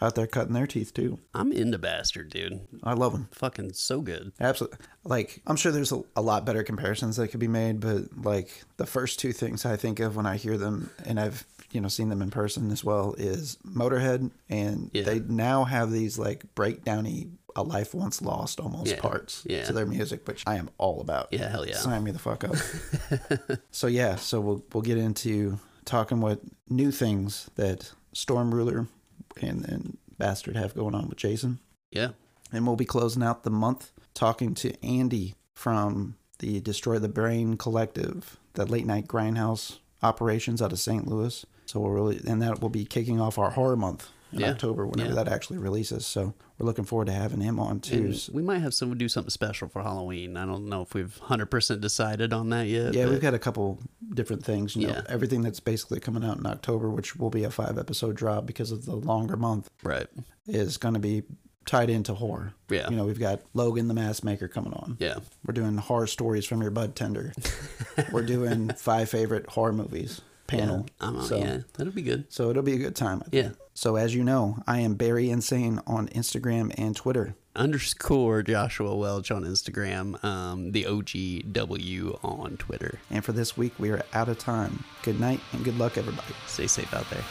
[0.00, 1.18] out there cutting their teeth too.
[1.34, 2.60] I'm into Bastard, dude.
[2.84, 3.28] I love them.
[3.32, 4.30] Fucking so good.
[4.38, 4.78] Absolutely.
[5.02, 8.62] Like I'm sure there's a, a lot better comparisons that could be made, but like
[8.76, 11.88] the first two things I think of when I hear them, and I've you know
[11.88, 15.02] seen them in person as well, is Motorhead, and Yeah.
[15.02, 17.30] they now have these like breakdowny.
[17.56, 19.00] A life once lost, almost Yeah.
[19.00, 19.64] parts Yeah.
[19.64, 21.28] to their music, which I am all about.
[21.32, 21.76] Yeah, hell yeah.
[21.76, 22.54] Sign me the fuck up.
[23.70, 28.86] so yeah, so we'll we'll get into talking what new things that Storm Ruler
[29.40, 31.58] and, and Bastard have going on with Jason.
[31.90, 32.08] Yeah.
[32.52, 37.56] And we'll be closing out the month talking to Andy from the Destroy the Brain
[37.56, 41.06] Collective, the late night grindhouse operations out of St.
[41.06, 41.44] Louis.
[41.66, 44.50] So we'll really, and that will be kicking off our horror month in Yeah.
[44.50, 45.22] October whenever Yeah.
[45.24, 46.06] that actually releases.
[46.06, 48.12] So we're looking forward to having him on too.
[48.14, 50.36] So- we might have someone do something special for Halloween.
[50.36, 52.94] I don't know if we've 100% decided on that yet.
[52.94, 53.78] yeah, but we've got a couple
[54.12, 54.74] different things.
[54.74, 55.02] You know, Yeah.
[55.08, 58.72] everything that's basically coming out in October, which will be a five episode drop because
[58.72, 60.06] of the longer month, Right.
[60.46, 61.22] is going to be
[61.66, 62.54] tied into horror.
[62.70, 62.88] Yeah.
[62.88, 64.96] You know, we've got Logan the Mask Maker coming on.
[64.98, 65.18] Yeah.
[65.46, 67.34] We're doing horror stories from your bud tender.
[68.12, 70.86] We're doing five favorite horror movies panel.
[71.00, 72.24] Um, so, yeah, that'll be good.
[72.28, 73.22] so it'll be a good time.
[73.24, 73.34] I think.
[73.34, 73.50] Yeah.
[73.74, 77.36] So as you know, I am Barry Insane on Instagram and Twitter.
[77.54, 82.98] Underscore Joshua Welch on Instagram, um, the OGW on Twitter.
[83.10, 84.82] And for this week, we are out of time.
[85.02, 86.34] Good night and good luck, everybody.
[86.46, 87.22] Stay safe out there.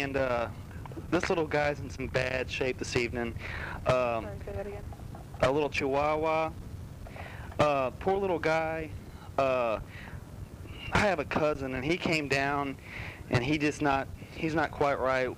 [0.00, 0.48] And uh,
[1.10, 3.34] this little guy's in some bad shape this evening.
[3.86, 4.82] Um, Sorry, say that again.
[5.42, 6.50] a little chihuahua.
[7.58, 8.90] Uh, poor little guy.
[9.36, 9.78] Uh,
[10.92, 12.76] I have a cousin, and he came down,
[13.30, 14.08] and he just not.
[14.34, 15.28] He's not quite right.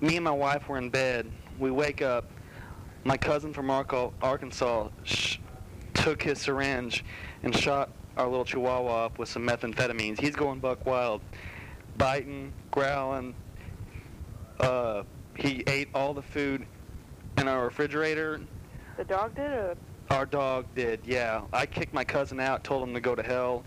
[0.00, 1.30] Me and my wife were in bed.
[1.58, 2.24] We wake up.
[3.04, 5.38] My cousin from Arkansas sh-
[5.94, 7.04] took his syringe
[7.42, 10.20] and shot our little chihuahua up with some methamphetamines.
[10.20, 11.20] He's going buck wild,
[11.96, 13.34] biting, growling.
[14.62, 15.02] Uh,
[15.36, 16.64] he ate all the food
[17.38, 18.40] in our refrigerator.
[18.96, 19.76] The dog did or
[20.10, 21.42] Our dog did, yeah.
[21.52, 23.64] I kicked my cousin out, told him to go to hell.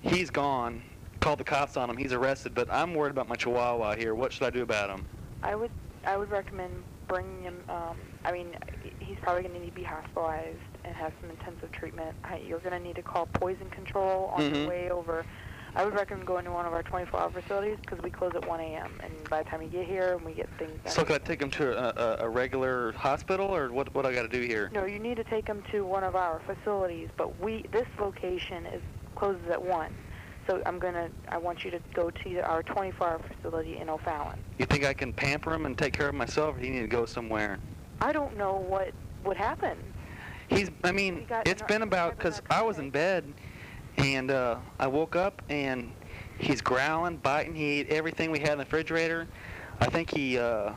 [0.00, 0.82] He's gone.
[1.20, 1.96] Called the cops on him.
[1.96, 4.14] He's arrested, but I'm worried about my chihuahua here.
[4.14, 5.04] What should I do about him?
[5.42, 5.70] I would
[6.06, 6.72] I would recommend
[7.08, 7.58] bringing him.
[7.68, 8.54] Um, I mean,
[9.00, 12.14] he's probably going to need to be hospitalized and have some intensive treatment.
[12.46, 14.52] You're going to need to call poison control on Mhm.
[14.62, 15.26] the way over.
[15.78, 18.60] I would recommend going to one of our 24-hour facilities because we close at 1
[18.60, 18.90] a.m.
[19.00, 20.92] And by the time you get here and we get things done.
[20.92, 23.94] So could I take him to a, a, regular hospital, or what?
[23.94, 24.72] What I got to do here?
[24.74, 28.66] No, you need to take him to one of our facilities, but we this location
[28.66, 28.82] is
[29.14, 29.94] closes at one.
[30.48, 34.40] So I'm gonna I want you to go to our 24-hour facility in O'Fallon.
[34.58, 36.80] You think I can pamper him and take care of myself, or do you need
[36.80, 37.60] to go somewhere?
[38.00, 38.90] I don't know what
[39.24, 39.78] would happen.
[40.48, 40.72] He's.
[40.82, 43.32] I mean, it's been about because I was in bed,
[43.98, 45.92] and uh, I woke up and
[46.38, 47.54] he's growling, biting.
[47.54, 49.26] He ate everything we had in the refrigerator.
[49.80, 50.38] I think he.
[50.38, 50.72] Uh,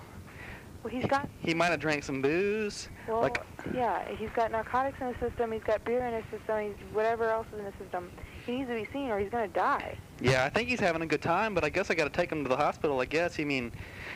[0.84, 2.90] Well, he's got He might have drank some booze.
[3.08, 3.42] well, like
[3.74, 5.52] yeah, he's got narcotics in his system.
[5.52, 6.62] He's got beer in his system.
[6.64, 8.12] He's whatever else is in his system.
[8.46, 9.98] He needs to be seen, or he's gonna die.
[10.20, 12.32] Yeah, I think he's having a good time, but I guess I got to take
[12.32, 13.00] him to the hospital.
[13.00, 13.40] I guess.
[13.40, 13.72] I mean,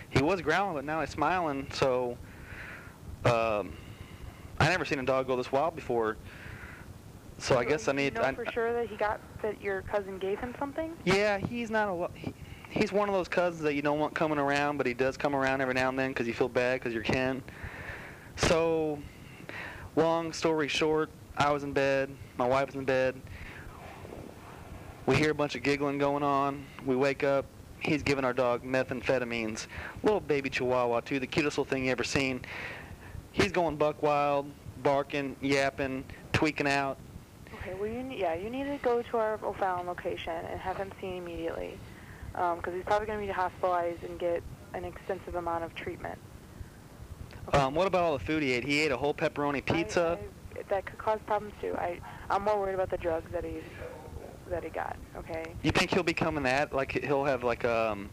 [0.09, 1.67] he was growling, but now he's smiling.
[1.73, 2.17] So,
[3.25, 3.73] um,
[4.59, 6.17] I never seen a dog go this wild before.
[7.37, 8.13] So I guess I you need.
[8.15, 10.93] know I, for sure that he got that your cousin gave him something.
[11.03, 12.09] Yeah, he's not a.
[12.13, 12.33] He,
[12.69, 15.35] he's one of those cousins that you don't want coming around, but he does come
[15.35, 17.43] around every now and then because you feel bad because you're kin.
[18.37, 18.99] So,
[19.95, 22.09] long story short, I was in bed.
[22.37, 23.19] My wife was in bed.
[25.05, 26.65] We hear a bunch of giggling going on.
[26.85, 27.45] We wake up.
[27.79, 29.67] He's giving our dog methamphetamines.
[30.01, 32.41] Little baby chihuahua, too, the cutest little thing you ever seen.
[33.31, 34.49] He's going buck wild,
[34.81, 36.97] barking, yapping, tweaking out.
[37.65, 40.91] Okay, well, you yeah, you need to go to our O'Fallon location and have him
[41.01, 41.79] seen immediately,
[42.33, 44.43] because he's probably going to be hospitalized and get
[44.75, 46.19] an extensive amount of treatment.
[47.53, 48.63] Um, what about all the food he ate?
[48.63, 50.19] He ate a whole pepperoni I- pizza.
[50.21, 51.75] I- that could cause problems too.
[51.77, 53.55] I I'm more worried about the drugs that he
[54.49, 54.95] that he got.
[55.17, 55.43] Okay.
[55.63, 58.09] You think he'll be coming that like he'll have like um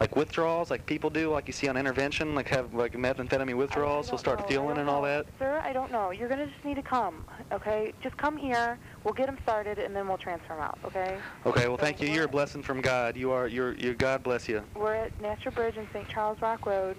[0.00, 4.08] like withdrawals like people do like you see on intervention like have like methamphetamine withdrawals
[4.08, 4.46] I he'll start know.
[4.46, 6.10] Feeling and all that Sir, I don't know.
[6.10, 7.24] You're gonna just need to come.
[7.52, 7.92] Okay.
[8.02, 8.78] Just come here.
[9.04, 10.78] We'll get him started and then we'll transfer him out.
[10.84, 11.18] Okay.
[11.46, 14.22] okay well So thank you you're a blessing from God you are you're you God
[14.22, 16.08] bless you We're at Natural Bridge and St.
[16.08, 16.96] Charles Rock Road,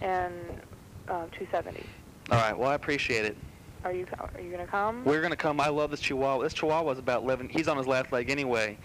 [0.00, 0.32] and
[1.08, 1.84] um, 270.
[2.30, 3.36] all right well I appreciate it
[3.84, 5.04] Are you are you gonna come?
[5.04, 8.12] we're gonna come I love this Chihuahua this Chihuahua's about 11 he's on his last
[8.12, 8.78] leg anyway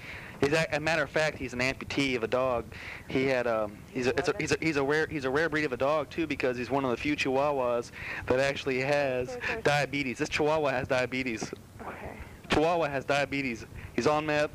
[0.44, 2.65] he's a, a matter of fact he's an amputee of a dog
[3.07, 5.49] he had um he's a, it's a, he's a he's a rare he's a rare
[5.49, 7.91] breed of a dog too because he's one of the few Chihuahuas
[8.28, 11.52] that actually has diabetes this Chihuahua has diabetes
[11.88, 12.18] Okay.
[12.49, 13.65] Chihuahua has diabetes.
[13.95, 14.52] He's on meth.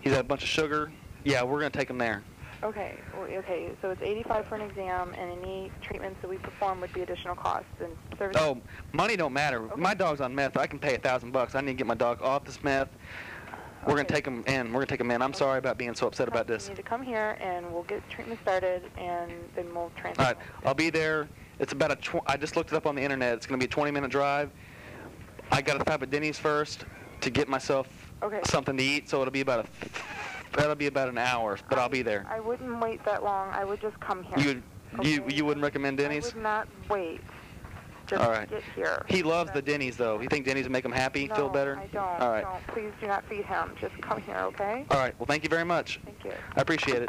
[0.00, 0.92] He's had a bunch of sugar.
[1.24, 2.22] Yeah, we're gonna take him there.
[2.62, 2.98] Okay.
[3.16, 3.72] Okay.
[3.80, 7.34] So it's 85 for an exam, and any treatments that we perform would be additional
[7.34, 8.36] costs and service.
[8.38, 8.60] Oh,
[8.92, 9.64] money don't matter.
[9.64, 9.80] Okay.
[9.80, 10.56] My dog's on meth.
[10.56, 11.54] I can pay a thousand bucks.
[11.54, 12.88] I need to get my dog off this meth.
[13.86, 14.68] We're gonna take him in.
[14.68, 15.22] We're gonna take him in.
[15.22, 16.64] I'm sorry about being so upset about this.
[16.64, 20.22] You need to come here, and we'll get treatment started, and then we'll transfer.
[20.22, 20.36] All right.
[20.64, 21.28] I'll be there.
[21.58, 21.96] It's about a.
[21.96, 23.34] Tw- I just looked it up on the internet.
[23.34, 24.50] It's gonna be a 20 minute drive.
[25.50, 26.84] I gotta stop at Denny's first
[27.20, 27.88] to get myself
[28.22, 28.40] Okay.
[28.44, 29.08] something to eat.
[29.08, 30.56] So it'll be about a.
[30.56, 32.26] That'll be about an hour, but I'll be there.
[32.30, 33.48] I wouldn't wait that long.
[33.50, 34.38] I would just come here.
[34.38, 34.62] You
[35.02, 36.26] you you wouldn't recommend Denny's?
[36.32, 37.20] I would not wait.
[38.12, 38.50] Just All right.
[38.50, 39.06] get here.
[39.08, 40.20] He loves the Denny's though.
[40.20, 41.78] You think Denny's will make him happy, no, feel better?
[41.78, 42.20] I don't.
[42.20, 42.44] All right.
[42.44, 42.66] Don't.
[42.66, 43.72] Please do not feed him.
[43.80, 44.84] Just come here, okay?
[44.90, 45.18] All right.
[45.18, 45.98] Well, thank you very much.
[46.04, 46.32] Thank you.
[46.54, 47.08] I appreciate it.